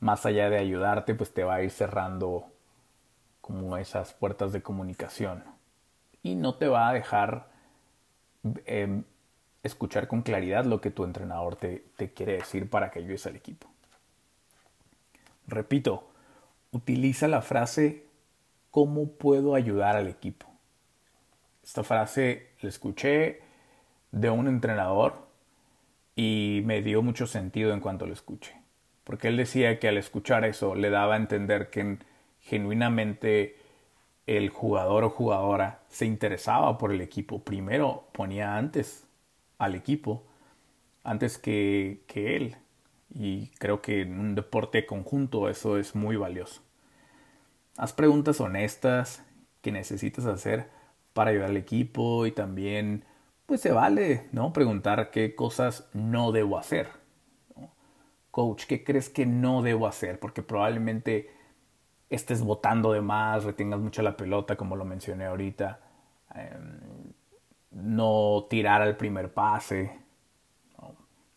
más 0.00 0.26
allá 0.26 0.50
de 0.50 0.58
ayudarte, 0.58 1.14
pues 1.14 1.32
te 1.32 1.44
va 1.44 1.56
a 1.56 1.62
ir 1.62 1.70
cerrando 1.70 2.46
como 3.40 3.76
esas 3.76 4.12
puertas 4.12 4.52
de 4.52 4.62
comunicación 4.62 5.44
y 6.22 6.34
no 6.34 6.56
te 6.56 6.66
va 6.66 6.88
a 6.88 6.92
dejar 6.92 7.46
em, 8.64 9.04
escuchar 9.62 10.08
con 10.08 10.22
claridad 10.22 10.64
lo 10.64 10.80
que 10.80 10.90
tu 10.90 11.04
entrenador 11.04 11.56
te, 11.56 11.84
te 11.96 12.12
quiere 12.12 12.34
decir 12.34 12.68
para 12.68 12.90
que 12.90 12.98
ayudes 12.98 13.26
al 13.26 13.36
equipo. 13.36 13.68
Repito, 15.46 16.08
utiliza 16.72 17.28
la 17.28 17.42
frase 17.42 18.06
¿cómo 18.72 19.12
puedo 19.12 19.54
ayudar 19.54 19.96
al 19.96 20.08
equipo? 20.08 20.46
Esta 21.62 21.84
frase 21.84 22.48
la 22.60 22.68
escuché 22.68 23.40
de 24.10 24.28
un 24.28 24.48
entrenador 24.48 25.28
y 26.16 26.62
me 26.64 26.82
dio 26.82 27.02
mucho 27.02 27.26
sentido 27.26 27.72
en 27.72 27.80
cuanto 27.80 28.06
lo 28.06 28.12
escuché 28.12 28.65
porque 29.06 29.28
él 29.28 29.36
decía 29.36 29.78
que 29.78 29.86
al 29.86 29.98
escuchar 29.98 30.44
eso 30.44 30.74
le 30.74 30.90
daba 30.90 31.14
a 31.14 31.16
entender 31.16 31.70
que 31.70 31.98
genuinamente 32.40 33.56
el 34.26 34.50
jugador 34.50 35.04
o 35.04 35.10
jugadora 35.10 35.84
se 35.88 36.06
interesaba 36.06 36.76
por 36.76 36.92
el 36.92 37.00
equipo. 37.00 37.44
Primero 37.44 38.08
ponía 38.10 38.56
antes 38.56 39.06
al 39.58 39.76
equipo, 39.76 40.26
antes 41.04 41.38
que, 41.38 42.02
que 42.08 42.34
él. 42.34 42.56
Y 43.14 43.50
creo 43.60 43.80
que 43.80 44.00
en 44.00 44.18
un 44.18 44.34
deporte 44.34 44.86
conjunto 44.86 45.48
eso 45.48 45.78
es 45.78 45.94
muy 45.94 46.16
valioso. 46.16 46.62
Haz 47.76 47.92
preguntas 47.92 48.40
honestas 48.40 49.22
que 49.62 49.70
necesitas 49.70 50.26
hacer 50.26 50.68
para 51.12 51.30
ayudar 51.30 51.50
al 51.50 51.56
equipo 51.56 52.26
y 52.26 52.32
también 52.32 53.04
pues 53.46 53.60
se 53.60 53.70
vale, 53.70 54.26
¿no? 54.32 54.52
Preguntar 54.52 55.12
qué 55.12 55.36
cosas 55.36 55.88
no 55.92 56.32
debo 56.32 56.58
hacer 56.58 57.05
coach, 58.36 58.66
¿qué 58.66 58.84
crees 58.84 59.08
que 59.08 59.24
no 59.24 59.62
debo 59.62 59.86
hacer? 59.86 60.20
Porque 60.20 60.42
probablemente 60.42 61.30
estés 62.10 62.42
votando 62.42 62.92
de 62.92 63.00
más, 63.00 63.44
retengas 63.44 63.80
mucho 63.80 64.02
la 64.02 64.18
pelota, 64.18 64.56
como 64.56 64.76
lo 64.76 64.84
mencioné 64.84 65.24
ahorita, 65.24 65.80
em, 66.34 67.14
no 67.70 68.46
tirar 68.50 68.82
al 68.82 68.98
primer 68.98 69.32
pase, 69.32 69.90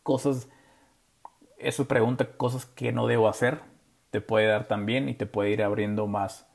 cosas, 0.04 0.50
eso 1.58 1.88
pregunta 1.88 2.34
cosas 2.36 2.66
que 2.66 2.92
no 2.92 3.08
debo 3.08 3.30
hacer, 3.30 3.62
te 4.12 4.20
puede 4.20 4.48
dar 4.48 4.68
también 4.68 5.08
y 5.08 5.14
te 5.14 5.26
puede 5.26 5.52
ir 5.52 5.64
abriendo 5.64 6.06
más, 6.06 6.50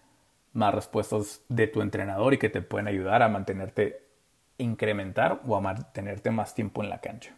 más 0.52 0.74
respuestas 0.74 1.42
de 1.48 1.68
tu 1.68 1.80
entrenador 1.80 2.34
y 2.34 2.38
que 2.38 2.50
te 2.50 2.60
pueden 2.60 2.86
ayudar 2.86 3.22
a 3.22 3.30
mantenerte, 3.30 4.06
incrementar 4.58 5.40
o 5.46 5.56
a 5.56 5.62
mantenerte 5.62 6.30
más 6.30 6.54
tiempo 6.54 6.82
en 6.82 6.90
la 6.90 7.00
cancha. 7.00 7.34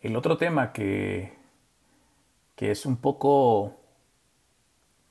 El 0.00 0.16
otro 0.16 0.38
tema 0.38 0.72
que, 0.72 1.34
que 2.56 2.70
es 2.70 2.86
un 2.86 2.96
poco, 2.96 3.76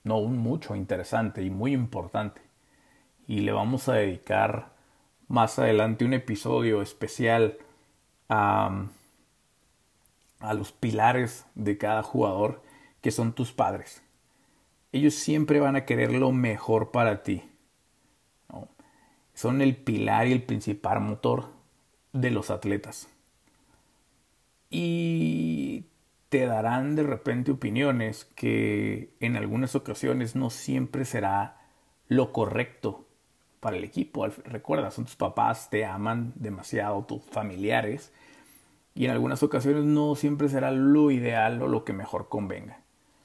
no 0.04 0.18
un 0.18 0.38
mucho 0.40 0.76
interesante 0.76 1.44
y 1.44 1.52
muy 1.52 1.74
importante, 1.74 2.42
y 3.28 3.42
le 3.42 3.52
vamos 3.52 3.88
a 3.88 3.94
dedicar 3.94 4.72
más 5.28 5.60
adelante 5.60 6.06
un 6.06 6.14
episodio 6.14 6.82
especial 6.82 7.60
a, 8.30 8.88
a 10.40 10.54
los 10.56 10.72
pilares 10.72 11.46
de 11.54 11.78
cada 11.78 12.02
jugador, 12.02 12.64
que 13.02 13.12
son 13.12 13.34
tus 13.34 13.52
padres. 13.52 14.02
Ellos 14.92 15.14
siempre 15.14 15.60
van 15.60 15.76
a 15.76 15.86
querer 15.86 16.14
lo 16.14 16.32
mejor 16.32 16.90
para 16.90 17.22
ti. 17.22 17.44
Son 19.36 19.62
el 19.62 19.76
pilar 19.76 20.26
y 20.26 20.32
el 20.32 20.42
principal 20.42 21.00
motor 21.00 21.50
de 22.12 22.32
los 22.32 22.50
atletas 22.50 23.08
y 24.70 25.86
te 26.30 26.46
darán 26.46 26.96
de 26.96 27.04
repente 27.04 27.52
opiniones 27.52 28.26
que 28.36 29.16
en 29.20 29.36
algunas 29.36 29.76
ocasiones 29.76 30.36
no 30.36 30.50
siempre 30.50 31.06
será 31.06 31.58
lo 32.08 32.32
correcto 32.32 33.08
para 33.60 33.78
el 33.78 33.84
equipo. 33.84 34.28
Recuerda, 34.28 34.92
son 34.92 35.06
tus 35.06 35.16
papás, 35.16 35.70
te 35.70 35.86
aman 35.86 36.34
demasiado, 36.36 37.04
tus 37.04 37.24
familiares, 37.24 38.14
y 38.94 39.06
en 39.06 39.12
algunas 39.12 39.42
ocasiones 39.44 39.84
no 39.86 40.16
siempre 40.16 40.50
será 40.50 40.72
lo 40.72 41.10
ideal 41.12 41.62
o 41.62 41.68
lo 41.68 41.84
que 41.84 41.94
mejor 41.94 42.30
convenga. 42.30 42.82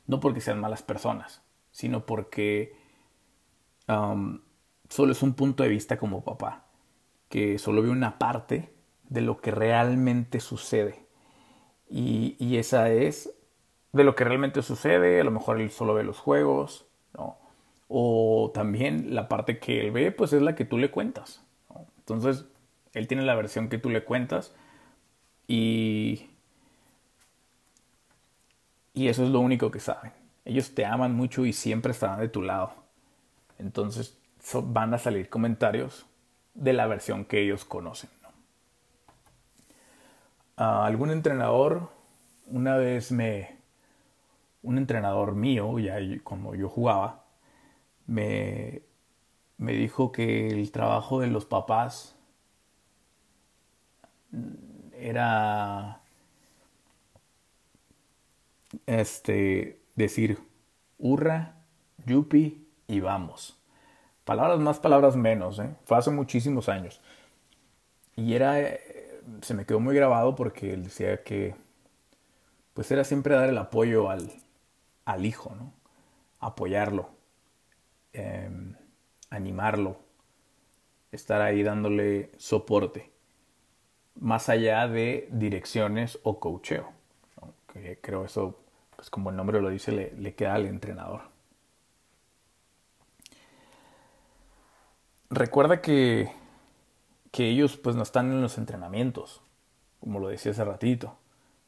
No 0.06 0.20
porque 0.20 0.40
sean 0.40 0.60
malas 0.60 0.82
personas, 0.82 1.42
sino 1.72 2.06
porque 2.06 2.74
um, 3.88 4.40
solo 4.88 5.12
es 5.12 5.22
un 5.22 5.34
punto 5.34 5.62
de 5.62 5.68
vista 5.68 5.98
como 5.98 6.24
papá, 6.24 6.66
que 7.28 7.58
solo 7.58 7.82
ve 7.82 7.90
una 7.90 8.18
parte 8.18 8.72
de 9.08 9.20
lo 9.20 9.40
que 9.40 9.50
realmente 9.50 10.40
sucede 10.40 11.03
y, 11.96 12.56
esa 12.56 12.90
es 12.90 13.30
de 13.92 14.02
lo 14.02 14.16
que 14.16 14.24
realmente 14.24 14.62
sucede, 14.62 15.20
a 15.20 15.24
lo 15.24 15.30
mejor 15.30 15.60
él 15.60 15.70
solo 15.70 15.94
ve 15.94 16.02
los 16.02 16.18
juegos, 16.18 16.86
¿no? 17.16 17.38
O 17.86 18.50
también 18.52 19.14
la 19.14 19.28
parte 19.28 19.60
que 19.60 19.80
él 19.80 19.92
ve, 19.92 20.10
pues 20.10 20.32
es 20.32 20.42
la 20.42 20.56
que 20.56 20.64
tú 20.64 20.76
le 20.76 20.90
cuentas. 20.90 21.44
Entonces, 21.98 22.46
Él 22.94 23.06
tiene 23.06 23.22
la 23.22 23.34
versión 23.36 23.68
que 23.68 23.78
tú 23.78 23.90
le 23.90 24.04
cuentas 24.04 24.54
y, 25.46 26.30
y 28.92 29.08
eso 29.08 29.24
es 29.24 29.30
lo 29.30 29.40
único 29.40 29.70
que 29.70 29.80
saben. 29.80 30.12
Ellos 30.44 30.74
te 30.74 30.84
aman 30.84 31.14
mucho 31.14 31.46
y 31.46 31.52
siempre 31.52 31.92
estarán 31.92 32.20
de 32.20 32.28
tu 32.28 32.42
lado. 32.42 32.72
Entonces 33.58 34.18
van 34.64 34.94
a 34.94 34.98
salir 34.98 35.28
comentarios 35.30 36.06
de 36.54 36.72
la 36.72 36.86
versión 36.86 37.24
que 37.24 37.40
ellos 37.40 37.64
conocen. 37.64 38.10
Algún 40.56 41.10
entrenador, 41.10 41.90
una 42.46 42.76
vez 42.76 43.12
me, 43.12 43.58
un 44.62 44.78
entrenador 44.78 45.34
mío, 45.34 45.78
ya 45.78 45.98
como 46.22 46.54
yo 46.54 46.68
jugaba, 46.68 47.24
me, 48.06 48.82
me 49.58 49.72
dijo 49.72 50.12
que 50.12 50.48
el 50.48 50.70
trabajo 50.72 51.20
de 51.20 51.28
los 51.28 51.46
papás 51.46 52.16
era 54.92 56.00
este 58.86 59.80
decir 59.94 60.38
hurra, 60.98 61.54
yupi 62.06 62.66
y 62.86 63.00
vamos. 63.00 63.58
Palabras 64.24 64.58
más, 64.58 64.78
palabras 64.78 65.16
menos, 65.16 65.58
¿eh? 65.58 65.74
Fue 65.84 65.98
hace 65.98 66.10
muchísimos 66.10 66.68
años. 66.68 67.00
Y 68.16 68.34
era, 68.34 68.56
se 69.42 69.54
me 69.54 69.66
quedó 69.66 69.80
muy 69.80 69.94
grabado 69.94 70.34
porque 70.34 70.72
él 70.72 70.84
decía 70.84 71.22
que, 71.22 71.54
pues 72.74 72.90
era 72.90 73.04
siempre 73.04 73.34
dar 73.34 73.48
el 73.48 73.58
apoyo 73.58 74.10
al, 74.10 74.30
al 75.04 75.26
hijo, 75.26 75.54
¿no? 75.54 75.72
Apoyarlo, 76.40 77.10
em, 78.12 78.74
animarlo, 79.30 79.98
estar 81.12 81.40
ahí 81.40 81.62
dándole 81.62 82.32
soporte, 82.36 83.10
más 84.16 84.48
allá 84.48 84.86
de 84.88 85.28
direcciones 85.30 86.18
o 86.22 86.40
coacheo. 86.40 86.92
Que 87.72 87.98
creo 88.00 88.24
eso, 88.24 88.60
pues 88.96 89.10
como 89.10 89.30
el 89.30 89.36
nombre 89.36 89.60
lo 89.60 89.68
dice, 89.68 89.92
le, 89.92 90.12
le 90.16 90.34
queda 90.34 90.54
al 90.54 90.66
entrenador. 90.66 91.22
Recuerda 95.30 95.80
que, 95.80 96.30
que 97.34 97.48
ellos 97.48 97.76
pues 97.76 97.96
no 97.96 98.04
están 98.04 98.30
en 98.30 98.40
los 98.40 98.58
entrenamientos, 98.58 99.42
como 99.98 100.20
lo 100.20 100.28
decía 100.28 100.52
hace 100.52 100.64
ratito. 100.64 101.18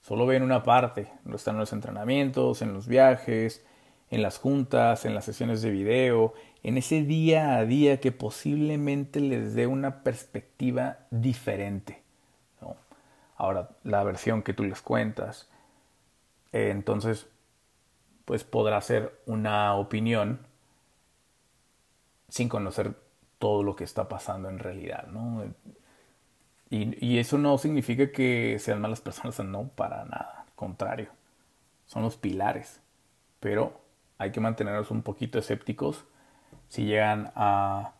Solo 0.00 0.24
ven 0.24 0.44
una 0.44 0.62
parte, 0.62 1.10
no 1.24 1.34
están 1.34 1.56
en 1.56 1.60
los 1.62 1.72
entrenamientos, 1.72 2.62
en 2.62 2.72
los 2.72 2.86
viajes, 2.86 3.66
en 4.08 4.22
las 4.22 4.38
juntas, 4.38 5.04
en 5.04 5.16
las 5.16 5.24
sesiones 5.24 5.62
de 5.62 5.72
video, 5.72 6.34
en 6.62 6.78
ese 6.78 7.02
día 7.02 7.56
a 7.56 7.64
día 7.64 7.98
que 7.98 8.12
posiblemente 8.12 9.18
les 9.18 9.56
dé 9.56 9.66
una 9.66 10.04
perspectiva 10.04 10.98
diferente. 11.10 12.00
Ahora, 13.36 13.70
la 13.82 14.04
versión 14.04 14.44
que 14.44 14.54
tú 14.54 14.62
les 14.62 14.80
cuentas, 14.80 15.48
eh, 16.52 16.70
entonces, 16.70 17.26
pues 18.24 18.44
podrá 18.44 18.80
ser 18.82 19.20
una 19.26 19.74
opinión 19.74 20.46
sin 22.28 22.48
conocer 22.48 22.94
todo 23.38 23.62
lo 23.62 23.76
que 23.76 23.84
está 23.84 24.08
pasando 24.08 24.48
en 24.48 24.58
realidad, 24.58 25.06
¿no? 25.08 25.44
Y, 26.68 27.18
eso 27.18 27.38
no 27.38 27.58
significa 27.58 28.10
que 28.10 28.58
sean 28.58 28.80
malas 28.80 29.00
personas, 29.00 29.38
no, 29.40 29.68
para 29.68 30.04
nada, 30.04 30.44
al 30.46 30.52
contrario, 30.54 31.08
son 31.86 32.02
los 32.02 32.16
pilares, 32.16 32.80
pero 33.40 33.80
hay 34.18 34.32
que 34.32 34.40
mantenernos 34.40 34.90
un 34.90 35.02
poquito 35.02 35.38
escépticos 35.38 36.04
si 36.68 36.84
llegan 36.84 37.32
a, 37.36 37.92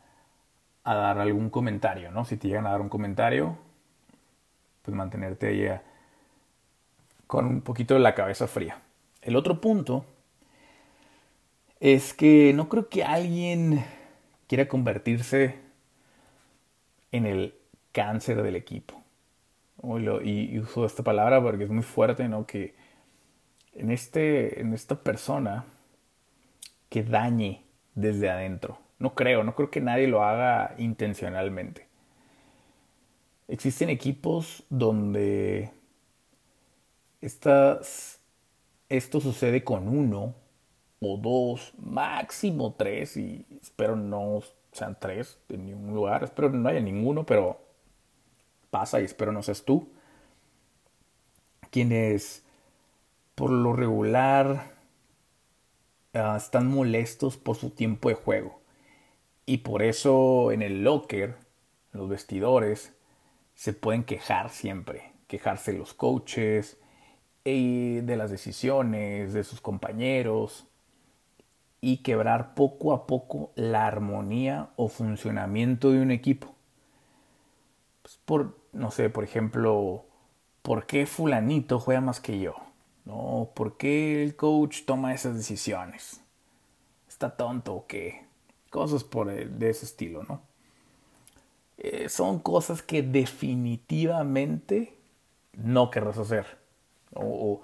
a 0.82 0.94
dar 0.94 1.18
algún 1.20 1.50
comentario, 1.50 2.10
¿no? 2.10 2.24
Si 2.24 2.36
te 2.36 2.48
llegan 2.48 2.66
a 2.66 2.70
dar 2.70 2.80
un 2.80 2.88
comentario, 2.88 3.56
pues 4.82 4.96
mantenerte 4.96 5.48
ahí 5.48 5.80
con 7.26 7.46
un 7.46 7.60
poquito 7.60 7.94
de 7.94 8.00
la 8.00 8.14
cabeza 8.14 8.46
fría. 8.46 8.78
El 9.22 9.36
otro 9.36 9.60
punto 9.60 10.04
es 11.80 12.14
que 12.14 12.52
no 12.54 12.68
creo 12.68 12.88
que 12.88 13.04
alguien 13.04 13.84
quiera 14.46 14.68
convertirse 14.68 15.56
en 17.12 17.26
el 17.26 17.54
cáncer 17.92 18.42
del 18.42 18.56
equipo. 18.56 19.02
Y, 20.24 20.58
uso 20.58 20.84
esta 20.86 21.02
palabra 21.02 21.42
porque 21.42 21.64
es 21.64 21.70
muy 21.70 21.82
fuerte, 21.82 22.28
¿no? 22.28 22.46
Que 22.46 22.74
en, 23.74 23.90
este, 23.90 24.60
en 24.60 24.72
esta 24.72 24.96
persona 24.96 25.64
que 26.88 27.02
dañe 27.02 27.62
desde 27.94 28.30
adentro. 28.30 28.78
No 28.98 29.14
creo, 29.14 29.44
no 29.44 29.54
creo 29.54 29.70
que 29.70 29.80
nadie 29.80 30.08
lo 30.08 30.22
haga 30.22 30.74
intencionalmente. 30.78 31.86
Existen 33.48 33.90
equipos 33.90 34.64
donde 34.70 35.70
estas, 37.20 38.20
esto 38.88 39.20
sucede 39.20 39.62
con 39.62 39.88
uno 39.88 40.34
o 41.00 41.16
dos, 41.16 41.74
máximo 41.78 42.74
tres, 42.76 43.16
y 43.16 43.46
espero 43.62 43.96
no 43.96 44.40
sean 44.72 44.96
tres 44.98 45.38
en 45.48 45.66
ningún 45.66 45.94
lugar, 45.94 46.24
espero 46.24 46.50
no 46.50 46.68
haya 46.68 46.80
ninguno, 46.80 47.24
pero 47.26 47.60
pasa 48.70 49.00
y 49.00 49.04
espero 49.04 49.32
no 49.32 49.42
seas 49.42 49.64
tú. 49.64 49.88
Quienes 51.70 52.44
por 53.34 53.50
lo 53.50 53.74
regular 53.74 54.76
Ah, 56.18 56.36
están 56.38 56.66
molestos 56.68 57.36
por 57.36 57.56
su 57.56 57.70
tiempo 57.70 58.08
de 58.08 58.14
juego. 58.14 58.60
Y 59.44 59.58
por 59.58 59.82
eso 59.82 60.50
en 60.50 60.62
el 60.62 60.82
locker, 60.82 61.36
los 61.92 62.08
vestidores, 62.08 62.94
se 63.54 63.74
pueden 63.74 64.04
quejar 64.04 64.50
siempre. 64.50 65.12
Quejarse 65.28 65.72
de 65.72 65.78
los 65.78 65.92
coaches, 65.94 66.78
y 67.44 68.00
de 68.00 68.16
las 68.16 68.30
decisiones, 68.30 69.34
de 69.34 69.44
sus 69.44 69.60
compañeros. 69.60 70.66
Y 71.80 71.98
quebrar 71.98 72.54
poco 72.54 72.92
a 72.92 73.06
poco 73.06 73.52
la 73.54 73.86
armonía 73.86 74.70
o 74.76 74.88
funcionamiento 74.88 75.92
de 75.92 76.00
un 76.00 76.10
equipo. 76.10 76.54
Pues 78.02 78.18
por, 78.24 78.58
no 78.72 78.90
sé, 78.90 79.10
por 79.10 79.24
ejemplo, 79.24 80.04
¿por 80.62 80.86
qué 80.86 81.06
fulanito 81.06 81.78
juega 81.78 82.00
más 82.00 82.20
que 82.20 82.40
yo? 82.40 82.54
No, 83.04 83.50
¿por 83.54 83.76
qué 83.76 84.22
el 84.22 84.36
coach 84.36 84.84
toma 84.84 85.14
esas 85.14 85.36
decisiones? 85.36 86.20
¿Está 87.08 87.36
tonto 87.36 87.74
o 87.74 87.86
qué? 87.86 88.24
Cosas 88.70 89.04
por 89.04 89.28
de 89.28 89.70
ese 89.70 89.84
estilo, 89.86 90.24
¿no? 90.24 90.40
Eh, 91.78 92.08
son 92.08 92.38
cosas 92.40 92.82
que 92.82 93.02
definitivamente 93.02 94.96
no 95.52 95.90
querrás 95.90 96.18
hacer. 96.18 96.58
O, 97.14 97.62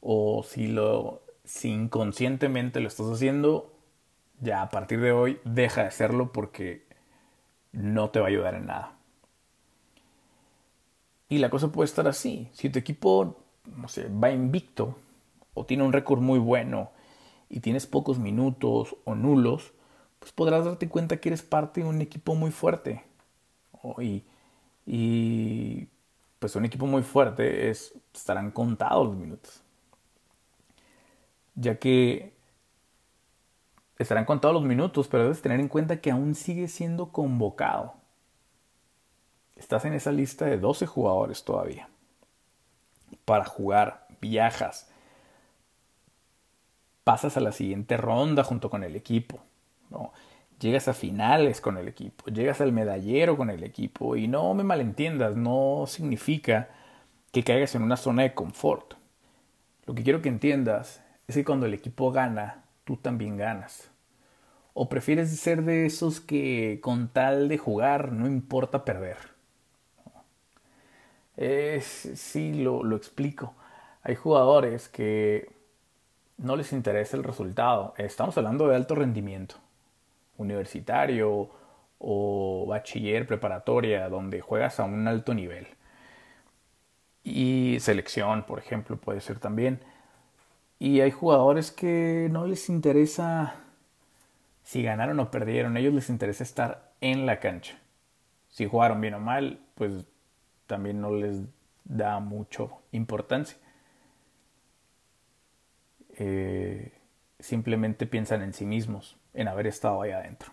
o, 0.00 0.42
si, 0.44 0.68
lo, 0.68 1.22
si 1.44 1.70
inconscientemente 1.70 2.80
lo 2.80 2.88
estás 2.88 3.06
haciendo, 3.08 3.72
ya 4.40 4.62
a 4.62 4.70
partir 4.70 5.00
de 5.00 5.12
hoy 5.12 5.40
deja 5.44 5.82
de 5.82 5.88
hacerlo 5.88 6.32
porque 6.32 6.86
no 7.72 8.10
te 8.10 8.20
va 8.20 8.26
a 8.26 8.30
ayudar 8.30 8.54
en 8.54 8.66
nada. 8.66 8.98
Y 11.28 11.38
la 11.38 11.50
cosa 11.50 11.72
puede 11.72 11.86
estar 11.86 12.06
así. 12.08 12.48
Si 12.52 12.70
tu 12.70 12.78
equipo 12.78 13.36
no 13.76 13.88
sé, 13.88 14.08
va 14.08 14.30
invicto 14.30 14.96
o 15.54 15.64
tiene 15.66 15.84
un 15.84 15.92
récord 15.92 16.20
muy 16.20 16.38
bueno 16.38 16.90
y 17.48 17.60
tienes 17.60 17.86
pocos 17.86 18.18
minutos 18.18 18.96
o 19.04 19.14
nulos, 19.14 19.72
pues 20.18 20.32
podrás 20.32 20.64
darte 20.64 20.88
cuenta 20.88 21.18
que 21.18 21.30
eres 21.30 21.42
parte 21.42 21.82
de 21.82 21.88
un 21.88 22.00
equipo 22.00 22.34
muy 22.34 22.50
fuerte. 22.50 23.04
Y, 24.00 24.24
y 24.86 25.88
pues 26.38 26.56
un 26.56 26.64
equipo 26.64 26.86
muy 26.86 27.02
fuerte 27.02 27.70
es, 27.70 27.94
estarán 28.14 28.50
contados 28.50 29.08
los 29.08 29.16
minutos. 29.16 29.63
Ya 31.54 31.78
que 31.78 32.34
estarán 33.98 34.24
contados 34.24 34.54
los 34.54 34.64
minutos, 34.64 35.08
pero 35.08 35.24
debes 35.24 35.42
tener 35.42 35.60
en 35.60 35.68
cuenta 35.68 36.00
que 36.00 36.10
aún 36.10 36.34
sigue 36.34 36.68
siendo 36.68 37.12
convocado. 37.12 37.94
Estás 39.56 39.84
en 39.84 39.94
esa 39.94 40.10
lista 40.10 40.46
de 40.46 40.58
12 40.58 40.86
jugadores 40.86 41.44
todavía 41.44 41.88
para 43.24 43.44
jugar, 43.44 44.06
viajas, 44.20 44.90
pasas 47.04 47.36
a 47.36 47.40
la 47.40 47.52
siguiente 47.52 47.96
ronda 47.96 48.42
junto 48.42 48.70
con 48.70 48.82
el 48.82 48.96
equipo, 48.96 49.40
llegas 50.58 50.88
a 50.88 50.94
finales 50.94 51.60
con 51.60 51.76
el 51.76 51.86
equipo, 51.86 52.26
llegas 52.26 52.60
al 52.60 52.72
medallero 52.72 53.36
con 53.36 53.50
el 53.50 53.62
equipo 53.62 54.16
y 54.16 54.26
no 54.26 54.54
me 54.54 54.64
malentiendas, 54.64 55.36
no 55.36 55.84
significa 55.86 56.70
que 57.30 57.44
caigas 57.44 57.74
en 57.74 57.82
una 57.82 57.96
zona 57.96 58.22
de 58.22 58.34
confort. 58.34 58.94
Lo 59.86 59.94
que 59.94 60.02
quiero 60.02 60.22
que 60.22 60.30
entiendas 60.30 61.03
es 61.28 61.34
que 61.36 61.44
cuando 61.44 61.66
el 61.66 61.74
equipo 61.74 62.12
gana, 62.12 62.64
tú 62.84 62.96
también 62.96 63.36
ganas. 63.36 63.90
¿O 64.74 64.88
prefieres 64.88 65.38
ser 65.40 65.64
de 65.64 65.86
esos 65.86 66.20
que 66.20 66.80
con 66.82 67.08
tal 67.08 67.48
de 67.48 67.58
jugar 67.58 68.12
no 68.12 68.26
importa 68.28 68.84
perder? 68.84 69.18
Sí, 72.14 72.54
lo, 72.62 72.82
lo 72.82 72.96
explico. 72.96 73.54
Hay 74.02 74.14
jugadores 74.16 74.88
que 74.88 75.50
no 76.38 76.56
les 76.56 76.72
interesa 76.72 77.16
el 77.16 77.24
resultado. 77.24 77.94
Estamos 77.98 78.36
hablando 78.38 78.68
de 78.68 78.76
alto 78.76 78.94
rendimiento, 78.94 79.56
universitario 80.38 81.50
o 81.98 82.66
bachiller, 82.68 83.26
preparatoria, 83.26 84.08
donde 84.10 84.40
juegas 84.40 84.80
a 84.80 84.84
un 84.84 85.08
alto 85.08 85.34
nivel. 85.34 85.68
Y 87.24 87.78
selección, 87.80 88.44
por 88.44 88.58
ejemplo, 88.58 88.96
puede 88.96 89.20
ser 89.20 89.38
también. 89.38 89.80
Y 90.78 91.00
hay 91.00 91.10
jugadores 91.10 91.70
que 91.70 92.28
no 92.30 92.46
les 92.46 92.68
interesa 92.68 93.64
si 94.64 94.82
ganaron 94.82 95.20
o 95.20 95.30
perdieron, 95.30 95.76
a 95.76 95.80
ellos 95.80 95.94
les 95.94 96.08
interesa 96.08 96.42
estar 96.42 96.92
en 97.00 97.26
la 97.26 97.38
cancha. 97.38 97.78
Si 98.48 98.66
jugaron 98.66 99.00
bien 99.00 99.14
o 99.14 99.20
mal, 99.20 99.60
pues 99.74 100.06
también 100.66 101.00
no 101.00 101.10
les 101.10 101.42
da 101.84 102.18
mucho 102.18 102.80
importancia. 102.92 103.58
Eh, 106.16 106.92
simplemente 107.38 108.06
piensan 108.06 108.42
en 108.42 108.54
sí 108.54 108.64
mismos, 108.64 109.16
en 109.34 109.48
haber 109.48 109.66
estado 109.66 110.00
ahí 110.00 110.12
adentro. 110.12 110.52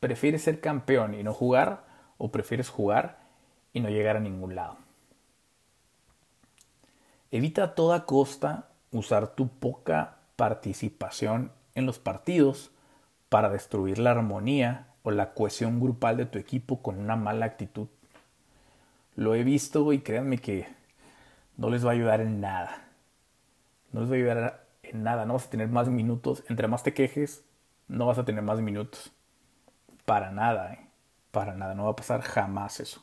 ¿Prefieres 0.00 0.42
ser 0.42 0.60
campeón 0.60 1.14
y 1.14 1.22
no 1.22 1.34
jugar 1.34 1.84
o 2.16 2.32
prefieres 2.32 2.70
jugar 2.70 3.18
y 3.74 3.80
no 3.80 3.90
llegar 3.90 4.16
a 4.16 4.20
ningún 4.20 4.54
lado? 4.54 4.78
Evita 7.32 7.64
a 7.64 7.74
toda 7.74 8.04
costa 8.04 8.68
usar 8.90 9.34
tu 9.34 9.48
poca 9.48 10.18
participación 10.36 11.50
en 11.74 11.86
los 11.86 11.98
partidos 11.98 12.72
para 13.30 13.48
destruir 13.48 13.98
la 13.98 14.10
armonía 14.10 14.88
o 15.02 15.10
la 15.10 15.32
cohesión 15.32 15.80
grupal 15.80 16.18
de 16.18 16.26
tu 16.26 16.38
equipo 16.38 16.82
con 16.82 16.98
una 16.98 17.16
mala 17.16 17.46
actitud. 17.46 17.88
Lo 19.16 19.34
he 19.34 19.44
visto 19.44 19.94
y 19.94 20.00
créanme 20.00 20.36
que 20.36 20.68
no 21.56 21.70
les 21.70 21.86
va 21.86 21.88
a 21.88 21.94
ayudar 21.94 22.20
en 22.20 22.42
nada. 22.42 22.84
No 23.92 24.00
les 24.00 24.10
va 24.10 24.12
a 24.12 24.16
ayudar 24.18 24.66
en 24.82 25.02
nada. 25.02 25.24
No 25.24 25.32
vas 25.32 25.46
a 25.46 25.50
tener 25.50 25.68
más 25.68 25.88
minutos. 25.88 26.44
Entre 26.50 26.68
más 26.68 26.82
te 26.82 26.92
quejes, 26.92 27.46
no 27.88 28.04
vas 28.04 28.18
a 28.18 28.26
tener 28.26 28.42
más 28.42 28.60
minutos. 28.60 29.10
Para 30.04 30.32
nada, 30.32 30.74
¿eh? 30.74 30.86
Para 31.30 31.54
nada. 31.54 31.74
No 31.74 31.84
va 31.84 31.92
a 31.92 31.96
pasar 31.96 32.20
jamás 32.20 32.78
eso. 32.78 33.02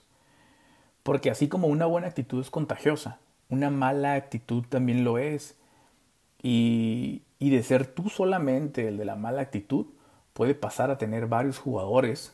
Porque 1.01 1.31
así 1.31 1.47
como 1.47 1.67
una 1.67 1.87
buena 1.87 2.05
actitud 2.05 2.39
es 2.39 2.51
contagiosa, 2.51 3.17
una 3.49 3.69
mala 3.69 4.15
actitud 4.15 4.63
también 4.69 5.03
lo 5.03 5.17
es. 5.17 5.57
Y, 6.41 7.23
y 7.39 7.49
de 7.49 7.63
ser 7.63 7.87
tú 7.87 8.09
solamente 8.09 8.87
el 8.87 8.97
de 8.97 9.05
la 9.05 9.15
mala 9.15 9.41
actitud, 9.41 9.87
puede 10.33 10.55
pasar 10.55 10.91
a 10.91 10.97
tener 10.97 11.27
varios 11.27 11.57
jugadores 11.57 12.33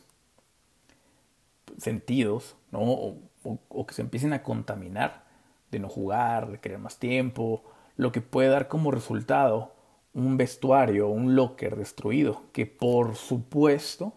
sentidos, 1.78 2.56
¿no? 2.70 2.80
O, 2.82 3.86
que 3.86 3.94
se 3.94 4.02
empiecen 4.02 4.32
a 4.32 4.42
contaminar 4.42 5.24
de 5.70 5.78
no 5.78 5.88
jugar, 5.88 6.50
de 6.50 6.58
querer 6.58 6.78
más 6.78 6.98
tiempo, 6.98 7.62
lo 7.96 8.12
que 8.12 8.20
puede 8.20 8.48
dar 8.48 8.68
como 8.68 8.90
resultado 8.90 9.72
un 10.14 10.36
vestuario, 10.36 11.08
un 11.08 11.36
locker 11.36 11.76
destruido, 11.76 12.42
que 12.52 12.66
por 12.66 13.16
supuesto 13.16 14.14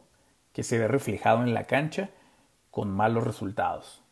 que 0.54 0.64
se 0.64 0.78
ve 0.78 0.88
reflejado 0.88 1.44
en 1.44 1.54
la 1.54 1.66
cancha 1.66 2.10
con 2.72 2.90
malos 2.90 3.24
resultados. 3.24 4.04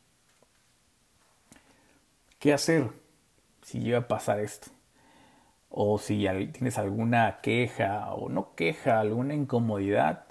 ¿Qué 2.48 2.54
hacer 2.54 2.94
si 3.62 3.82
llega 3.82 3.98
a 3.98 4.08
pasar 4.08 4.40
esto? 4.40 4.72
o 5.68 5.98
si 5.98 6.26
tienes 6.54 6.78
alguna 6.78 7.42
queja 7.42 8.14
o 8.14 8.30
no 8.30 8.56
queja, 8.56 9.02
alguna 9.02 9.34
incomodidad, 9.34 10.24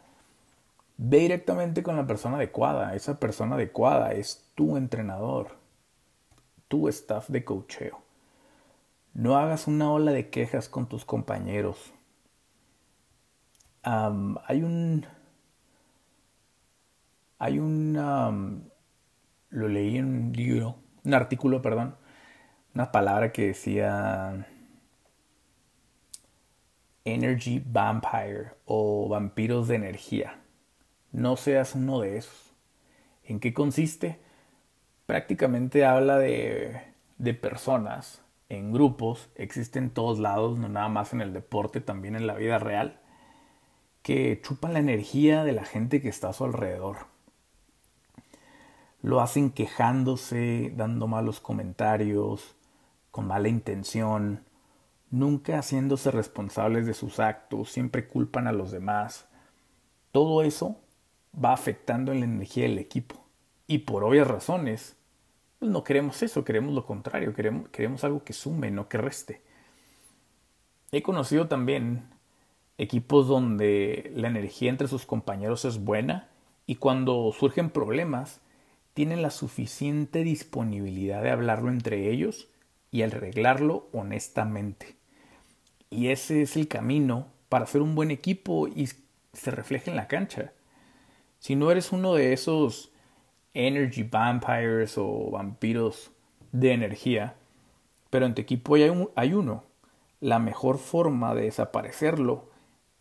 ve 0.97 1.19
directamente 1.19 1.83
con 1.83 1.95
la 1.95 2.07
persona 2.07 2.37
adecuada. 2.37 2.95
Esa 2.95 3.21
persona 3.21 3.57
adecuada 3.57 4.13
es 4.13 4.51
tu 4.55 4.79
entrenador, 4.79 5.59
tu 6.69 6.89
staff 6.89 7.29
de 7.29 7.45
cocheo. 7.45 8.01
No 9.13 9.37
hagas 9.37 9.67
una 9.67 9.93
ola 9.93 10.13
de 10.13 10.31
quejas 10.31 10.71
con 10.71 10.89
tus 10.89 11.05
compañeros. 11.05 11.93
hay 13.83 14.63
un... 14.63 15.05
Hay 17.39 17.59
un... 17.59 18.71
lo 19.51 19.69
leí 19.69 19.99
en 19.99 20.07
un 20.07 20.33
libro, 20.33 20.77
un 21.05 21.13
artículo, 21.13 21.61
perdón, 21.61 21.95
una 22.77 22.93
palabra 22.93 23.33
que 23.33 23.47
decía 23.47 24.47
Energy 27.07 27.63
Vampire 27.65 28.51
o 28.67 29.09
vampiros 29.09 29.67
de 29.69 29.77
energía. 29.77 30.43
No 31.11 31.39
seas 31.39 31.75
uno 31.75 32.01
de 32.01 32.19
esos. 32.19 32.53
¿En 33.25 33.41
qué 33.41 33.55
consiste? 33.55 34.21
Prácticamente 35.07 35.87
habla 35.87 36.19
de, 36.19 36.83
de 37.17 37.33
personas 37.33 38.21
en 38.51 38.75
grupos, 38.75 39.31
existen 39.37 39.85
en 39.85 39.91
todos 39.91 40.19
lados, 40.19 40.59
no 40.59 40.69
nada 40.69 40.91
más 40.91 41.15
en 41.15 41.23
el 41.23 41.33
deporte, 41.33 41.81
también 41.81 42.15
en 42.15 42.27
la 42.27 42.35
vida 42.35 42.59
real, 42.59 43.01
que 44.03 44.39
chupan 44.43 44.75
la 44.75 44.81
energía 44.81 45.45
de 45.45 45.53
la 45.53 45.65
gente 45.65 46.03
que 46.03 46.11
está 46.11 46.29
a 46.29 46.35
su 46.35 46.45
alrededor. 46.45 47.07
Lo 49.01 49.23
hacen 49.23 49.49
quejándose, 49.51 50.75
dando 50.77 51.07
malos 51.07 51.41
comentarios, 51.41 52.55
con 53.17 53.29
mala 53.29 53.49
intención, 53.49 54.45
nunca 55.11 55.59
haciéndose 55.59 56.11
responsables 56.11 56.85
de 56.85 56.93
sus 56.93 57.19
actos, 57.19 57.71
siempre 57.71 58.07
culpan 58.07 58.47
a 58.47 58.53
los 58.53 58.71
demás. 58.71 59.27
Todo 60.13 60.43
eso 60.43 60.77
va 61.35 61.55
afectando 61.55 62.13
en 62.13 62.21
la 62.21 62.27
energía 62.27 62.65
del 62.65 62.79
equipo. 62.79 63.25
Y 63.67 63.79
por 63.79 64.05
obvias 64.05 64.29
razones, 64.29 64.97
pues 65.59 65.71
no 65.71 65.83
queremos 65.83 66.23
eso, 66.23 66.45
queremos 66.45 66.75
lo 66.75 66.85
contrario, 66.85 67.33
queremos, 67.33 67.71
queremos 67.71 68.05
algo 68.05 68.23
que 68.23 68.35
sume, 68.35 68.71
no 68.71 68.91
que 68.91 68.99
reste. 68.99 69.41
He 70.93 71.03
conocido 71.03 71.49
también 71.49 72.11
equipos 72.77 73.29
donde 73.29 74.13
la 74.15 74.29
energía 74.29 74.69
entre 74.69 74.89
sus 74.89 75.07
compañeros 75.07 75.65
es 75.65 75.83
buena 75.83 76.29
y 76.67 76.75
cuando 76.75 77.33
surgen 77.33 77.71
problemas 77.71 78.43
tienen 78.93 79.23
la 79.23 79.31
suficiente 79.31 80.23
disponibilidad 80.23 81.23
de 81.23 81.31
hablarlo 81.31 81.71
entre 81.71 82.11
ellos 82.11 82.51
y 82.97 83.03
arreglarlo 83.03 83.89
honestamente. 83.93 84.97
Y 85.91 86.09
ese 86.09 86.41
es 86.41 86.57
el 86.57 86.67
camino 86.67 87.27
para 87.51 87.67
ser 87.67 87.83
un 87.83 87.95
buen 87.95 88.11
equipo 88.11 88.69
y 88.69 88.89
se 89.35 89.51
refleja 89.51 89.91
en 89.91 89.99
la 89.99 90.09
cancha. 90.09 90.53
Si 91.39 91.57
no 91.57 91.71
eres 91.71 91.93
uno 91.93 92.15
de 92.15 92.33
esos 92.33 92.91
energy 93.53 94.03
vampires 94.03 94.97
o 94.97 95.31
vampiros 95.31 96.11
de 96.53 96.73
energía, 96.73 97.35
pero 98.09 98.25
en 98.25 98.35
tu 98.35 98.41
equipo 98.41 98.77
hay, 98.77 98.91
hay 99.15 99.35
uno, 99.35 99.65
la 100.21 100.39
mejor 100.39 100.79
forma 100.79 101.35
de 101.35 101.43
desaparecerlo 101.43 102.49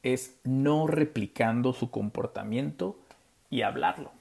es 0.03 0.35
no 0.43 0.87
replicando 0.87 1.71
su 1.71 1.89
comportamiento 1.89 2.99
y 3.49 3.61
hablarlo. 3.61 4.11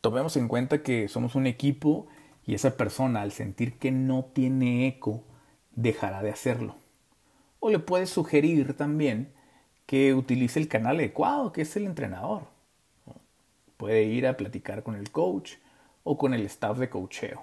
Tomemos 0.00 0.36
en 0.36 0.46
cuenta 0.46 0.84
que 0.84 1.08
somos 1.08 1.34
un 1.34 1.48
equipo 1.48 2.06
y 2.46 2.54
esa 2.54 2.76
persona 2.76 3.22
al 3.22 3.32
sentir 3.32 3.78
que 3.78 3.90
no 3.90 4.24
tiene 4.24 4.86
eco 4.86 5.24
dejará 5.72 6.22
de 6.22 6.30
hacerlo. 6.30 6.76
O 7.60 7.70
le 7.70 7.78
puedes 7.78 8.10
sugerir 8.10 8.74
también 8.76 9.32
que 9.86 10.14
utilice 10.14 10.58
el 10.58 10.68
canal 10.68 10.96
adecuado, 10.96 11.52
que 11.52 11.62
es 11.62 11.76
el 11.76 11.86
entrenador. 11.86 12.44
Puede 13.76 14.04
ir 14.04 14.26
a 14.26 14.36
platicar 14.36 14.82
con 14.82 14.94
el 14.94 15.10
coach 15.10 15.54
o 16.04 16.16
con 16.16 16.34
el 16.34 16.42
staff 16.46 16.78
de 16.78 16.88
coacheo. 16.88 17.42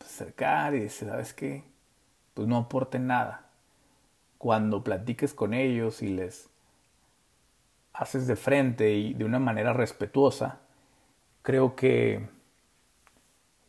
Acercar 0.00 0.74
y 0.74 0.80
decir, 0.80 1.08
¿sabes 1.08 1.32
qué? 1.32 1.64
Pues 2.34 2.48
no 2.48 2.56
aporten 2.56 3.06
nada. 3.06 3.48
Cuando 4.38 4.84
platiques 4.84 5.34
con 5.34 5.54
ellos 5.54 6.02
y 6.02 6.08
les 6.08 6.48
haces 7.92 8.26
de 8.26 8.36
frente 8.36 8.94
y 8.94 9.14
de 9.14 9.24
una 9.24 9.38
manera 9.38 9.72
respetuosa, 9.72 10.60
creo 11.42 11.76
que 11.76 12.28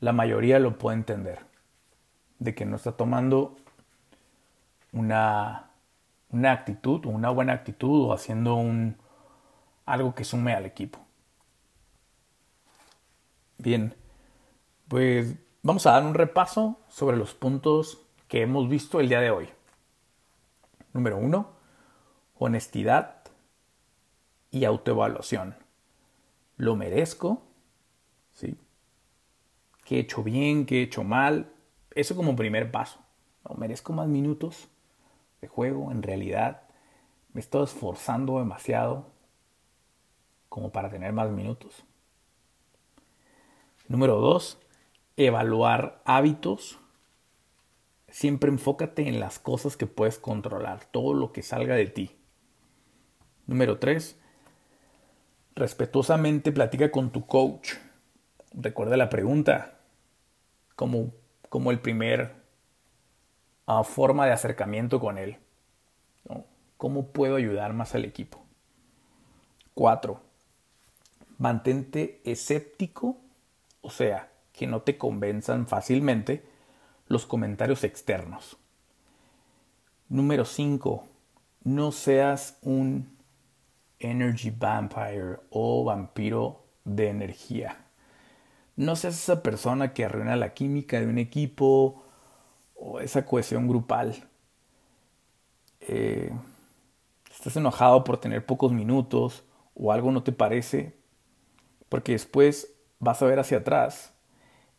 la 0.05 0.13
mayoría 0.13 0.59
lo 0.59 0.77
puede 0.77 0.97
entender. 0.97 1.39
De 2.37 2.53
que 2.53 2.63
no 2.63 2.75
está 2.75 2.91
tomando 2.91 3.55
una, 4.91 5.71
una 6.29 6.51
actitud, 6.51 7.07
una 7.07 7.31
buena 7.31 7.53
actitud 7.53 8.09
o 8.09 8.13
haciendo 8.13 8.53
un, 8.53 8.97
algo 9.83 10.13
que 10.13 10.23
sume 10.23 10.53
al 10.53 10.67
equipo. 10.67 10.99
Bien, 13.57 13.95
pues 14.87 15.33
vamos 15.63 15.87
a 15.87 15.93
dar 15.93 16.03
un 16.03 16.13
repaso 16.13 16.79
sobre 16.87 17.17
los 17.17 17.33
puntos 17.33 17.99
que 18.27 18.43
hemos 18.43 18.69
visto 18.69 18.99
el 18.99 19.09
día 19.09 19.21
de 19.21 19.31
hoy. 19.31 19.49
Número 20.93 21.17
uno, 21.17 21.49
honestidad 22.37 23.23
y 24.51 24.65
autoevaluación. 24.65 25.55
¿Lo 26.57 26.75
merezco? 26.75 27.41
¿Sí? 28.33 28.55
¿Qué 29.85 29.95
he 29.95 29.99
hecho 29.99 30.21
bien? 30.21 30.65
¿Qué 30.65 30.79
he 30.79 30.83
hecho 30.83 31.05
mal? 31.05 31.53
Eso 31.91 32.17
como 32.17 32.35
primer 32.35 32.71
paso. 32.71 32.99
¿No? 33.47 33.55
¿Merezco 33.55 33.93
más 33.93 34.09
minutos? 34.09 34.67
juego, 35.47 35.91
en 35.91 36.03
realidad 36.03 36.61
me 37.33 37.41
estoy 37.41 37.63
esforzando 37.63 38.39
demasiado 38.39 39.11
como 40.49 40.71
para 40.71 40.89
tener 40.89 41.11
más 41.11 41.29
minutos. 41.29 41.83
Número 43.87 44.15
dos, 44.15 44.59
evaluar 45.17 46.01
hábitos. 46.05 46.79
Siempre 48.07 48.49
enfócate 48.49 49.07
en 49.07 49.19
las 49.19 49.39
cosas 49.39 49.75
que 49.75 49.87
puedes 49.87 50.17
controlar, 50.17 50.85
todo 50.85 51.13
lo 51.13 51.33
que 51.33 51.43
salga 51.43 51.75
de 51.75 51.87
ti. 51.87 52.15
Número 53.45 53.77
3. 53.77 54.17
Respetuosamente 55.53 56.51
platica 56.51 56.89
con 56.91 57.11
tu 57.11 57.27
coach. 57.27 57.73
Recuerda 58.53 58.95
la 58.95 59.09
pregunta 59.09 59.74
como, 60.75 61.11
como 61.49 61.71
el 61.71 61.79
primer 61.79 62.35
uh, 63.67 63.83
forma 63.83 64.25
de 64.25 64.33
acercamiento 64.33 64.99
con 64.99 65.17
él. 65.17 65.37
¿Cómo 66.77 67.07
puedo 67.07 67.37
ayudar 67.37 67.73
más 67.73 67.95
al 67.95 68.05
equipo? 68.05 68.43
4. 69.73 70.19
Mantente 71.37 72.21
escéptico, 72.25 73.17
o 73.81 73.89
sea, 73.89 74.31
que 74.51 74.67
no 74.67 74.81
te 74.81 74.97
convenzan 74.97 75.67
fácilmente 75.67 76.45
los 77.07 77.25
comentarios 77.25 77.83
externos. 77.83 78.57
Número 80.09 80.45
5. 80.45 81.07
No 81.63 81.91
seas 81.91 82.57
un 82.61 83.17
energy 83.99 84.51
vampire 84.51 85.37
o 85.49 85.83
vampiro 85.83 86.63
de 86.83 87.09
energía. 87.09 87.84
No 88.77 88.95
seas 88.95 89.15
esa 89.15 89.41
persona 89.43 89.93
que 89.93 90.05
arruina 90.05 90.35
la 90.35 90.53
química 90.53 90.99
de 90.99 91.07
un 91.07 91.17
equipo 91.17 92.03
o 92.75 92.99
esa 92.99 93.25
cohesión 93.25 93.67
grupal. 93.67 94.15
Eh, 95.81 96.31
estás 97.31 97.55
enojado 97.57 98.03
por 98.03 98.17
tener 98.17 98.45
pocos 98.45 98.71
minutos 98.71 99.43
o 99.75 99.91
algo 99.91 100.11
no 100.11 100.23
te 100.23 100.31
parece, 100.31 100.95
porque 101.89 102.13
después 102.13 102.73
vas 102.99 103.21
a 103.21 103.25
ver 103.25 103.39
hacia 103.39 103.59
atrás 103.59 104.13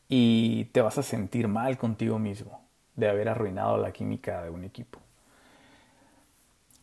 y 0.08 0.66
te 0.66 0.82
vas 0.82 0.98
a 0.98 1.02
sentir 1.02 1.48
mal 1.48 1.78
contigo 1.78 2.18
mismo 2.18 2.62
de 2.96 3.08
haber 3.10 3.28
arruinado 3.28 3.78
la 3.78 3.92
química 3.92 4.42
de 4.42 4.50
un 4.50 4.64
equipo 4.64 5.00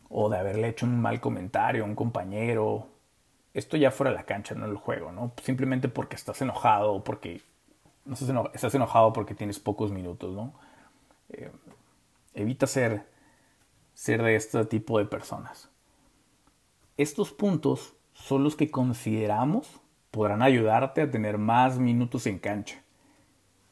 o 0.08 0.28
de 0.30 0.38
haberle 0.38 0.68
hecho 0.68 0.86
un 0.86 0.98
mal 1.00 1.20
comentario 1.20 1.82
a 1.84 1.86
un 1.86 1.94
compañero. 1.94 2.88
Esto 3.54 3.76
ya 3.76 3.92
fuera 3.92 4.10
de 4.10 4.16
la 4.16 4.24
cancha, 4.24 4.54
no 4.54 4.66
el 4.66 4.76
juego, 4.76 5.12
¿no? 5.12 5.32
Simplemente 5.42 5.88
porque 5.88 6.16
estás 6.16 6.42
enojado 6.42 6.92
o 6.92 7.04
porque 7.04 7.40
no 8.04 8.14
estás, 8.14 8.74
enojado, 8.74 9.12
porque 9.12 9.34
tienes 9.34 9.60
pocos 9.60 9.92
minutos, 9.92 10.34
¿no? 10.34 10.52
Eh, 11.30 11.50
evita 12.34 12.66
ser, 12.66 13.06
ser 13.94 14.22
de 14.22 14.34
este 14.34 14.64
tipo 14.66 14.98
de 14.98 15.06
personas. 15.06 15.70
Estos 16.96 17.32
puntos 17.32 17.94
son 18.12 18.44
los 18.44 18.56
que 18.56 18.70
consideramos 18.70 19.80
podrán 20.10 20.42
ayudarte 20.42 21.02
a 21.02 21.10
tener 21.10 21.38
más 21.38 21.78
minutos 21.78 22.26
en 22.26 22.38
cancha. 22.38 22.82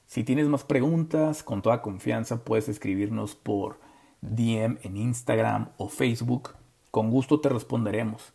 Si 0.07 0.25
tienes 0.25 0.47
más 0.47 0.65
preguntas, 0.65 1.43
con 1.43 1.63
toda 1.63 1.83
confianza 1.83 2.45
puedes 2.45 2.69
escribirnos 2.69 3.35
por 3.35 3.81
DM 4.21 4.79
en 4.83 4.97
Instagram 4.97 5.71
o 5.77 5.89
Facebook. 5.89 6.55
Con 6.91 7.11
gusto 7.11 7.41
te 7.41 7.49
responderemos. 7.49 8.33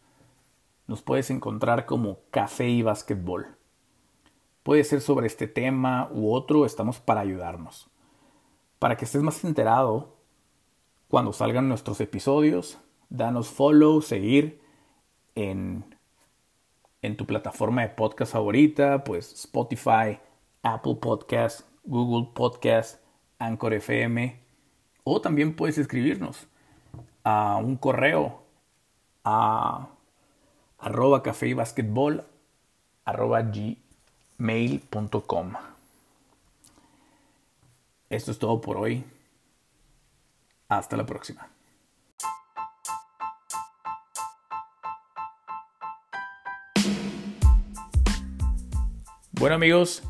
Nos 0.88 1.02
puedes 1.02 1.30
encontrar 1.30 1.86
como 1.86 2.20
Café 2.32 2.70
y 2.70 2.82
Básquetbol. 2.82 3.58
Puede 4.64 4.84
ser 4.84 5.02
sobre 5.02 5.28
este 5.28 5.48
tema 5.48 6.10
u 6.12 6.34
otro, 6.34 6.66
estamos 6.66 7.00
para 7.00 7.22
ayudarnos. 7.22 7.90
Para 8.80 8.98
que 8.98 9.06
estés 9.06 9.22
más 9.22 9.44
enterado 9.44 10.16
cuando 11.08 11.34
salgan 11.34 11.70
nuestros 11.70 12.02
episodios, 12.02 12.80
danos 13.10 13.50
follow, 13.50 14.02
seguir 14.02 14.62
en, 15.36 15.96
en 17.02 17.18
tu 17.18 17.26
plataforma 17.26 17.82
de 17.82 17.90
podcast 17.90 18.34
favorita, 18.34 19.04
pues 19.04 19.32
Spotify, 19.34 20.20
Apple 20.64 20.96
Podcast, 20.96 21.62
Google 21.84 22.32
Podcast, 22.34 23.02
Anchor 23.40 23.74
FM 23.74 24.48
o 25.04 25.22
también 25.22 25.56
puedes 25.56 25.78
escribirnos 25.78 26.48
a 27.24 27.58
un 27.58 27.78
correo 27.78 28.44
a 29.24 29.90
arroba 30.78 31.24
café 31.24 31.48
y 31.48 31.54
basquetbol 31.54 32.26
arroba 33.06 33.42
gmail.com. 34.40 35.54
Esto 38.10 38.32
es 38.32 38.40
todo 38.40 38.62
por 38.62 38.78
hoy. 38.78 39.04
Hasta 40.70 40.98
la 40.98 41.06
próxima. 41.06 41.50
Bueno 49.32 49.56
amigos, 49.56 50.02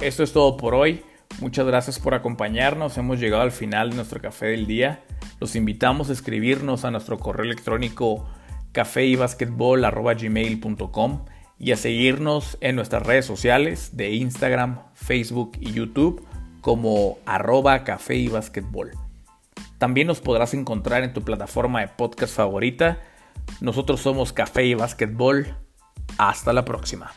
esto 0.00 0.22
es 0.22 0.32
todo 0.32 0.56
por 0.56 0.74
hoy. 0.74 1.04
Muchas 1.40 1.66
gracias 1.66 1.98
por 1.98 2.14
acompañarnos. 2.14 2.96
Hemos 2.98 3.18
llegado 3.18 3.42
al 3.42 3.50
final 3.50 3.90
de 3.90 3.96
nuestro 3.96 4.20
café 4.20 4.46
del 4.46 4.66
día. 4.66 5.02
Los 5.40 5.56
invitamos 5.56 6.08
a 6.08 6.12
escribirnos 6.12 6.84
a 6.84 6.90
nuestro 6.90 7.18
correo 7.18 7.44
electrónico 7.44 8.28
café 8.72 9.04
y 9.06 9.16
a 11.72 11.76
seguirnos 11.76 12.56
en 12.60 12.76
nuestras 12.76 13.04
redes 13.04 13.26
sociales 13.26 13.96
de 13.96 14.12
Instagram, 14.12 14.80
Facebook 14.94 15.52
y 15.60 15.72
YouTube 15.72 16.26
como 16.60 17.18
arroba 17.26 17.84
café 17.84 18.16
y. 18.28 18.92
También 19.78 20.06
nos 20.06 20.20
podrás 20.20 20.54
encontrar 20.54 21.04
en 21.04 21.12
tu 21.12 21.22
plataforma 21.22 21.80
de 21.80 21.88
podcast 21.88 22.34
favorita. 22.34 22.98
Nosotros 23.60 24.00
somos 24.00 24.32
Café 24.32 24.66
y 24.66 24.74
Basquetbol. 24.74 25.56
Hasta 26.18 26.52
la 26.52 26.64
próxima. 26.64 27.12